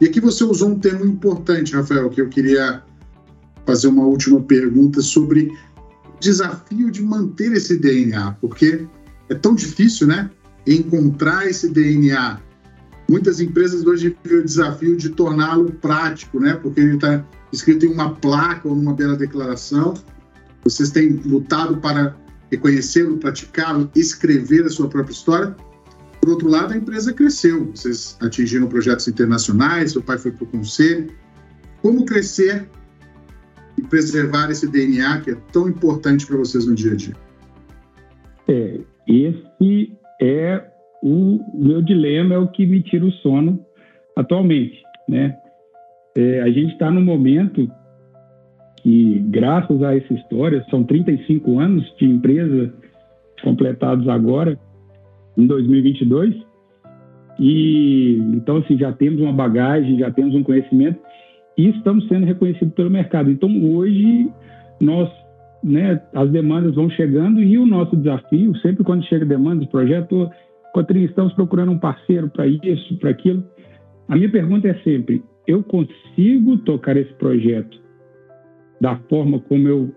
E 0.00 0.06
aqui 0.06 0.20
você 0.20 0.44
usou 0.44 0.70
um 0.70 0.78
termo 0.78 1.04
importante, 1.04 1.74
Rafael, 1.74 2.08
que 2.10 2.20
eu 2.20 2.28
queria 2.28 2.82
fazer 3.66 3.88
uma 3.88 4.04
última 4.04 4.40
pergunta 4.40 5.00
sobre 5.02 5.52
desafio 6.20 6.90
de 6.90 7.02
manter 7.02 7.52
esse 7.52 7.76
DNA, 7.76 8.32
porque 8.40 8.86
é 9.28 9.34
tão 9.34 9.54
difícil, 9.54 10.06
né? 10.06 10.30
Encontrar 10.66 11.46
esse 11.46 11.68
DNA. 11.68 12.40
Muitas 13.08 13.40
empresas 13.40 13.86
hoje 13.86 14.10
têm 14.22 14.38
o 14.38 14.44
desafio 14.44 14.96
de 14.96 15.10
torná-lo 15.10 15.70
prático, 15.72 16.40
né? 16.40 16.54
Porque 16.54 16.80
ele 16.80 16.94
está 16.94 17.24
escrito 17.52 17.86
em 17.86 17.92
uma 17.92 18.14
placa 18.14 18.68
ou 18.68 18.74
numa 18.74 18.94
bela 18.94 19.16
declaração. 19.16 19.94
Vocês 20.64 20.90
têm 20.90 21.20
lutado 21.24 21.76
para 21.76 22.16
reconhecê-lo, 22.50 23.18
praticá-lo, 23.18 23.90
escrever 23.94 24.64
a 24.64 24.68
sua 24.68 24.88
própria 24.88 25.12
história. 25.12 25.56
Por 26.20 26.30
outro 26.30 26.48
lado, 26.48 26.72
a 26.72 26.76
empresa 26.76 27.12
cresceu. 27.12 27.66
Vocês 27.66 28.16
atingiram 28.20 28.66
projetos 28.66 29.06
internacionais, 29.06 29.92
seu 29.92 30.02
pai 30.02 30.18
foi 30.18 30.32
para 30.32 30.42
o 30.42 30.46
conselho. 30.48 31.12
Como 31.82 32.04
crescer 32.04 32.68
e 33.78 33.82
preservar 33.82 34.50
esse 34.50 34.66
DNA 34.66 35.20
que 35.20 35.30
é 35.30 35.36
tão 35.52 35.68
importante 35.68 36.26
para 36.26 36.36
vocês 36.36 36.66
no 36.66 36.74
dia 36.74 36.92
a 36.92 36.96
dia? 36.96 37.16
É, 38.48 38.80
esse 39.06 39.96
é 40.20 40.75
o 41.06 41.40
meu 41.54 41.80
dilema, 41.80 42.34
é 42.34 42.38
o 42.38 42.48
que 42.48 42.66
me 42.66 42.82
tira 42.82 43.04
o 43.04 43.12
sono 43.12 43.60
atualmente, 44.16 44.82
né? 45.08 45.36
É, 46.16 46.40
a 46.40 46.50
gente 46.50 46.72
está 46.72 46.90
num 46.90 47.04
momento 47.04 47.70
que, 48.82 49.18
graças 49.28 49.82
a 49.82 49.96
essa 49.96 50.12
história, 50.14 50.64
são 50.70 50.82
35 50.82 51.60
anos 51.60 51.84
de 51.98 52.06
empresa 52.06 52.72
completados 53.42 54.08
agora, 54.08 54.58
em 55.36 55.46
2022, 55.46 56.34
e 57.38 58.16
então 58.32 58.56
assim 58.56 58.78
já 58.78 58.90
temos 58.92 59.20
uma 59.20 59.32
bagagem, 59.32 59.98
já 59.98 60.10
temos 60.10 60.34
um 60.34 60.42
conhecimento 60.42 60.98
e 61.56 61.68
estamos 61.68 62.08
sendo 62.08 62.24
reconhecidos 62.24 62.74
pelo 62.74 62.90
mercado. 62.90 63.30
Então 63.30 63.50
hoje 63.74 64.30
nós, 64.80 65.10
né, 65.62 66.00
as 66.14 66.30
demandas 66.30 66.74
vão 66.74 66.88
chegando 66.88 67.42
e 67.42 67.58
o 67.58 67.66
nosso 67.66 67.94
desafio, 67.94 68.56
sempre 68.56 68.82
quando 68.82 69.04
chega 69.04 69.26
demanda 69.26 69.60
de 69.60 69.70
projeto, 69.70 70.30
Cotrim, 70.76 71.04
estamos 71.04 71.32
procurando 71.32 71.72
um 71.72 71.78
parceiro 71.78 72.28
para 72.28 72.46
isso, 72.46 72.98
para 72.98 73.08
aquilo. 73.08 73.42
A 74.08 74.14
minha 74.14 74.30
pergunta 74.30 74.68
é 74.68 74.74
sempre: 74.80 75.22
eu 75.46 75.62
consigo 75.62 76.58
tocar 76.66 76.98
esse 76.98 77.14
projeto 77.14 77.80
da 78.78 78.94
forma 79.08 79.40
como 79.40 79.66
eu 79.66 79.90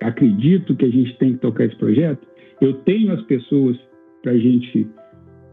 acredito 0.00 0.74
que 0.76 0.86
a 0.86 0.90
gente 0.90 1.14
tem 1.18 1.34
que 1.34 1.40
tocar 1.40 1.66
esse 1.66 1.76
projeto? 1.76 2.26
Eu 2.58 2.72
tenho 2.84 3.12
as 3.12 3.20
pessoas 3.24 3.76
para 4.22 4.32
a 4.32 4.38
gente 4.38 4.88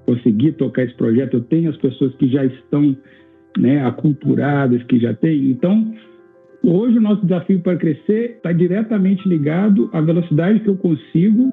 conseguir 0.05 0.53
tocar 0.53 0.83
esse 0.83 0.95
projeto, 0.95 1.33
eu 1.33 1.43
tenho 1.43 1.69
as 1.69 1.75
pessoas 1.75 2.15
que 2.15 2.29
já 2.29 2.45
estão 2.45 2.95
né, 3.57 3.85
aculturadas, 3.85 4.81
que 4.83 4.97
já 4.99 5.13
têm. 5.13 5.51
Então, 5.51 5.93
hoje 6.63 6.97
o 6.97 7.01
nosso 7.01 7.23
desafio 7.23 7.59
para 7.59 7.75
crescer 7.75 8.37
está 8.37 8.53
diretamente 8.53 9.27
ligado 9.27 9.89
à 9.91 9.99
velocidade 9.99 10.61
que 10.61 10.69
eu 10.69 10.77
consigo 10.77 11.51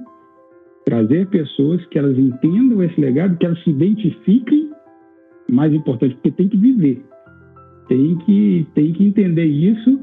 trazer 0.88 1.26
pessoas 1.26 1.84
que 1.86 1.98
elas 1.98 2.18
entendam 2.18 2.82
esse 2.82 3.00
legado, 3.00 3.36
que 3.36 3.44
elas 3.44 3.62
se 3.62 3.70
identifiquem, 3.70 4.70
mais 5.50 5.72
importante, 5.72 6.14
porque 6.14 6.30
tem 6.30 6.48
que 6.48 6.56
viver 6.56 7.02
tem 7.88 8.16
que, 8.18 8.66
tem 8.74 8.92
que 8.92 9.04
entender 9.04 9.46
isso 9.46 9.98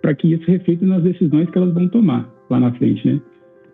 para 0.00 0.14
que 0.14 0.32
isso 0.32 0.50
reflita 0.50 0.84
nas 0.86 1.02
decisões 1.02 1.48
que 1.50 1.58
elas 1.58 1.72
vão 1.74 1.88
tomar 1.88 2.28
lá 2.50 2.58
na 2.58 2.72
frente, 2.72 3.06
né? 3.06 3.20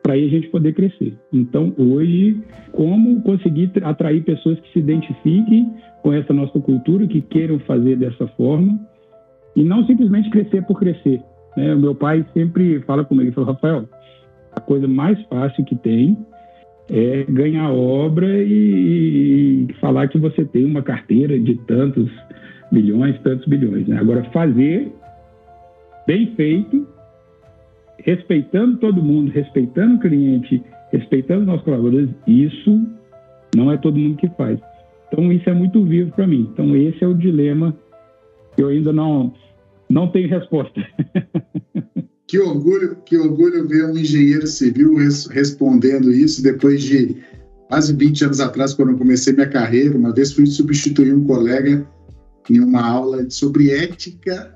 Para 0.03 0.15
a 0.15 0.19
gente 0.19 0.49
poder 0.49 0.75
crescer. 0.75 1.17
Então, 1.33 1.73
hoje, 1.79 2.39
como 2.73 3.23
conseguir 3.23 3.71
atrair 3.83 4.23
pessoas 4.23 4.59
que 4.61 4.73
se 4.73 4.81
identifiquem 4.81 5.73
com 6.03 6.13
essa 6.13 6.33
nossa 6.35 6.61
cultura, 6.61 7.07
que 7.07 7.23
queiram 7.23 7.59
fazer 7.61 7.97
dessa 7.97 8.27
forma, 8.29 8.79
e 9.57 9.65
não 9.65 9.87
simplesmente 9.87 10.29
crescer 10.29 10.63
por 10.67 10.79
crescer. 10.79 11.23
Né? 11.57 11.75
O 11.75 11.79
meu 11.79 11.95
pai 11.95 12.27
sempre 12.35 12.81
fala 12.81 13.05
comigo, 13.05 13.29
ele 13.29 13.35
fala, 13.35 13.53
Rafael, 13.53 13.89
a 14.53 14.61
coisa 14.61 14.87
mais 14.87 15.19
fácil 15.27 15.65
que 15.65 15.77
tem 15.77 16.19
é 16.91 17.25
ganhar 17.25 17.71
obra 17.71 18.43
e, 18.43 19.67
e 19.69 19.73
falar 19.81 20.09
que 20.09 20.19
você 20.19 20.45
tem 20.45 20.65
uma 20.65 20.83
carteira 20.83 21.39
de 21.39 21.55
tantos 21.67 22.11
bilhões, 22.71 23.19
tantos 23.23 23.47
bilhões. 23.47 23.87
Né? 23.87 23.97
Agora, 23.99 24.25
fazer 24.25 24.93
bem 26.07 26.35
feito, 26.35 26.87
respeitando 27.99 28.77
todo 28.79 29.03
mundo, 29.03 29.31
respeitando 29.31 29.97
o 29.97 30.01
cliente, 30.01 30.63
respeitando 30.93 31.47
nossos 31.47 31.65
colaboradores, 31.65 32.11
isso 32.27 32.87
não 33.57 33.71
é 33.71 33.77
todo 33.77 33.99
mundo 33.99 34.17
que 34.17 34.29
faz. 34.31 34.59
Então, 35.09 35.33
isso 35.33 35.49
é 35.49 35.55
muito 35.55 35.83
vivo 35.85 36.13
para 36.13 36.27
mim. 36.27 36.49
Então, 36.53 36.77
esse 36.77 37.03
é 37.03 37.07
o 37.07 37.15
dilema 37.15 37.75
que 38.55 38.63
eu 38.63 38.69
ainda 38.69 38.93
não, 38.93 39.33
não 39.89 40.09
tenho 40.09 40.29
resposta. 40.29 40.81
Que 42.27 42.39
orgulho, 42.39 42.97
que 43.05 43.17
orgulho 43.17 43.69
ver 43.69 43.85
um 43.87 43.99
engenheiro 43.99 44.47
civil 44.47 44.97
res, 44.97 45.27
respondendo 45.27 46.11
isso 46.11 46.43
depois 46.43 46.83
de 46.83 47.17
quase 47.69 47.93
20 47.93 48.25
anos 48.25 48.41
atrás, 48.41 48.73
quando 48.73 48.91
eu 48.91 48.99
comecei 48.99 49.33
minha 49.33 49.49
carreira. 49.49 49.97
Uma 49.97 50.13
vez 50.13 50.33
fui 50.33 50.47
substituir 50.47 51.15
um 51.15 51.25
colega 51.25 51.87
em 52.49 52.61
uma 52.61 52.83
aula 52.83 53.29
sobre 53.29 53.71
ética 53.71 54.55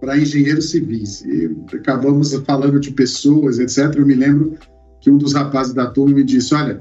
para 0.00 0.18
engenheiros 0.18 0.70
civis. 0.70 1.22
E 1.22 1.50
acabamos 1.74 2.32
falando 2.46 2.78
de 2.78 2.90
pessoas, 2.90 3.58
etc. 3.58 3.96
Eu 3.96 4.06
me 4.06 4.14
lembro 4.14 4.54
que 5.00 5.10
um 5.10 5.18
dos 5.18 5.32
rapazes 5.32 5.72
da 5.72 5.86
turma 5.86 6.16
me 6.16 6.24
disse: 6.24 6.54
Olha, 6.54 6.80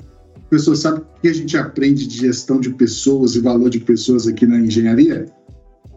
pessoa 0.49 0.75
sabe 0.75 0.99
o 0.99 1.21
que 1.21 1.27
a 1.27 1.33
gente 1.33 1.57
aprende 1.57 2.07
de 2.07 2.17
gestão 2.17 2.59
de 2.59 2.69
pessoas 2.71 3.35
e 3.35 3.39
valor 3.39 3.69
de 3.69 3.79
pessoas 3.79 4.27
aqui 4.27 4.45
na 4.45 4.59
engenharia? 4.59 5.25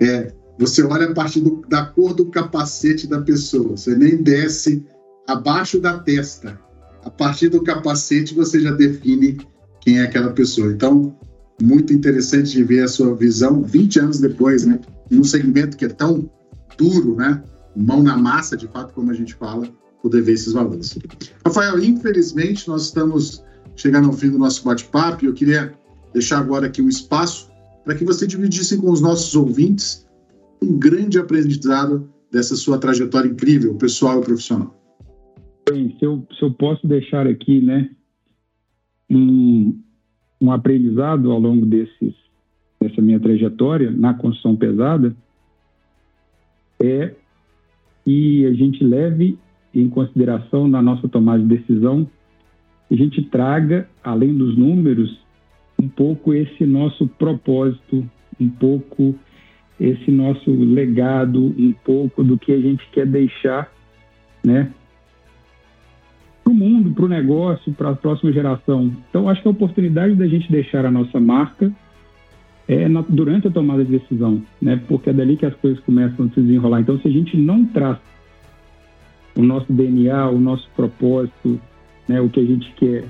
É, 0.01 0.33
você 0.59 0.83
olha 0.83 1.09
a 1.09 1.15
partir 1.15 1.41
do, 1.41 1.63
da 1.69 1.87
cor 1.87 2.15
do 2.15 2.27
capacete 2.27 3.07
da 3.07 3.21
pessoa, 3.21 3.77
você 3.77 3.95
nem 3.95 4.23
desce 4.23 4.85
abaixo 5.27 5.81
da 5.81 5.99
testa. 5.99 6.59
A 7.03 7.11
partir 7.11 7.49
do 7.49 7.63
capacete 7.63 8.35
você 8.35 8.61
já 8.61 8.73
define 8.73 9.39
quem 9.81 9.99
é 9.99 10.03
aquela 10.03 10.31
pessoa. 10.33 10.71
Então, 10.73 11.17
muito 11.63 11.93
interessante 11.93 12.53
de 12.53 12.65
ver 12.65 12.85
a 12.85 12.89
sua 12.89 13.15
visão 13.15 13.63
20 13.63 14.01
anos 14.01 14.21
depois, 14.21 14.65
né? 14.65 14.81
Num 15.11 15.25
segmento 15.25 15.77
que 15.77 15.85
é 15.85 15.89
tão 15.89 16.31
duro, 16.77 17.17
né? 17.17 17.43
Mão 17.77 18.03
na 18.03 18.17
massa, 18.17 18.57
de 18.57 18.69
fato, 18.69 18.93
como 18.93 19.11
a 19.11 19.15
gente 19.15 19.35
fala, 19.35 19.69
poder 20.03 20.23
ver 20.23 20.33
esses 20.33 20.53
valores. 20.53 20.99
Rafael, 21.45 21.83
infelizmente, 21.83 22.67
nós 22.69 22.85
estamos 22.85 23.43
chegando 23.77 24.09
ao 24.09 24.13
fim 24.13 24.31
do 24.31 24.39
nosso 24.39 24.65
bate-papo 24.65 25.25
e 25.25 25.29
eu 25.29 25.35
queria 25.35 25.73
deixar 26.13 26.39
agora 26.39 26.67
aqui 26.67 26.83
um 26.83 26.89
espaço 26.89 27.51
para 27.85 27.95
que 27.95 28.05
você 28.05 28.27
dividisse 28.27 28.77
com 28.77 28.91
os 28.91 29.01
nossos 29.01 29.35
ouvintes 29.35 30.07
um 30.63 30.79
grande 30.79 31.19
aprendizado 31.19 32.09
dessa 32.31 32.55
sua 32.55 32.79
trajetória 32.79 33.29
incrível, 33.29 33.75
pessoal 33.77 34.21
e 34.21 34.25
profissional. 34.25 34.75
Bem, 35.69 35.97
se 35.99 36.05
eu, 36.05 36.27
se 36.37 36.43
eu 36.43 36.53
posso 36.53 36.87
deixar 36.87 37.27
aqui, 37.27 37.61
né, 37.61 37.91
um, 39.11 39.79
um 40.41 40.53
aprendizado 40.53 41.31
ao 41.31 41.39
longo 41.39 41.67
desses, 41.67 42.15
dessa 42.81 43.01
minha 43.01 43.21
trajetória 43.21 43.91
na 43.91 44.15
construção 44.15 44.57
pesada 44.57 45.15
é 46.83 47.15
que 48.05 48.47
a 48.47 48.53
gente 48.55 48.83
leve 48.83 49.39
em 49.75 49.89
consideração 49.89 50.67
na 50.67 50.81
nossa 50.81 51.09
tomada 51.09 51.43
de 51.43 51.57
decisão, 51.57 52.09
a 52.91 52.95
gente 52.95 53.23
traga, 53.23 53.89
além 54.03 54.37
dos 54.37 54.57
números, 54.57 55.21
um 55.79 55.89
pouco 55.89 56.35
esse 56.35 56.67
nosso 56.67 57.07
propósito, 57.07 58.09
um 58.41 58.49
pouco 58.49 59.15
esse 59.81 60.11
nosso 60.11 60.51
legado, 60.51 61.43
um 61.43 61.73
pouco 61.85 62.23
do 62.23 62.37
que 62.37 62.53
a 62.53 62.61
gente 62.61 62.87
quer 62.93 63.07
deixar, 63.07 63.73
né, 64.45 64.71
para 66.45 66.53
o 66.53 66.55
mundo, 66.55 66.91
para 66.91 67.05
o 67.07 67.09
negócio, 67.09 67.73
para 67.73 67.91
a 67.91 67.97
próxima 67.97 68.31
geração. 68.31 68.93
Então, 69.09 69.29
acho 69.29 69.41
que 69.41 69.49
a 69.49 69.53
oportunidade 69.53 70.15
da 70.15 70.27
gente 70.27 70.51
deixar 70.53 70.85
a 70.85 70.91
nossa 70.91 71.19
marca 71.19 71.73
é 72.69 72.89
na, 72.89 73.05
durante 73.09 73.49
a 73.49 73.51
tomada 73.51 73.85
de 73.85 73.99
decisão, 73.99 74.43
né? 74.61 74.81
Porque 74.89 75.11
é 75.11 75.13
dali 75.13 75.37
que 75.37 75.47
as 75.47 75.55
coisas 75.55 75.81
começam 75.81 76.27
a 76.27 76.29
se 76.29 76.41
desenrolar. 76.41 76.81
Então, 76.81 76.99
se 76.99 77.09
a 77.09 77.11
gente 77.11 77.37
não 77.37 77.65
traz 77.65 77.99
o 79.37 79.43
nosso 79.43 79.73
DNA, 79.73 80.29
o 80.29 80.39
nosso 80.39 80.69
propósito, 80.77 81.61
né, 82.09 82.21
o 82.21 82.29
que 82.29 82.41
a 82.41 82.45
gente 82.45 82.73
quer, 82.73 83.05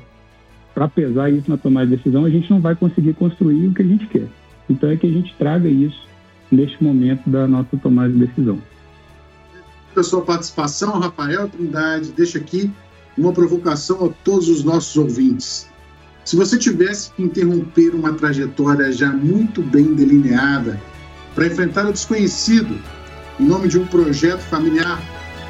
para 0.74 0.88
pesar 0.88 1.30
isso 1.30 1.50
na 1.50 1.56
tomada 1.56 1.86
de 1.86 1.96
decisão, 1.96 2.24
a 2.24 2.30
gente 2.30 2.50
não 2.50 2.60
vai 2.60 2.74
conseguir 2.74 3.14
construir 3.14 3.66
o 3.66 3.74
que 3.74 3.82
a 3.82 3.86
gente 3.86 4.06
quer. 4.06 4.26
Então, 4.68 4.90
é 4.90 4.96
que 4.96 5.06
a 5.06 5.10
gente 5.10 5.34
traga 5.36 5.68
isso 5.68 6.09
neste 6.50 6.82
momento 6.82 7.28
da 7.28 7.46
nossa 7.46 7.76
tomada 7.76 8.12
de 8.12 8.26
decisão. 8.26 8.60
Pela 9.94 10.04
sua 10.04 10.22
participação, 10.22 10.98
Rafael 10.98 11.48
Trindade, 11.48 12.12
deixa 12.12 12.38
aqui 12.38 12.70
uma 13.18 13.32
provocação 13.32 14.06
a 14.06 14.08
todos 14.24 14.48
os 14.48 14.62
nossos 14.62 14.96
ouvintes. 14.96 15.68
Se 16.24 16.36
você 16.36 16.58
tivesse 16.58 17.10
que 17.12 17.22
interromper 17.22 17.94
uma 17.94 18.12
trajetória 18.12 18.92
já 18.92 19.10
muito 19.12 19.62
bem 19.62 19.94
delineada 19.94 20.80
para 21.34 21.46
enfrentar 21.46 21.86
o 21.86 21.92
desconhecido 21.92 22.78
em 23.38 23.46
nome 23.46 23.68
de 23.68 23.78
um 23.78 23.86
projeto 23.86 24.40
familiar 24.40 25.00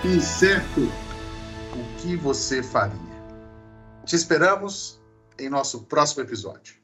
incerto, 0.04 0.80
o 0.80 2.00
que 2.00 2.16
você 2.16 2.62
faria? 2.62 2.98
Te 4.06 4.16
esperamos 4.16 5.00
em 5.38 5.50
nosso 5.50 5.82
próximo 5.82 6.22
episódio. 6.22 6.79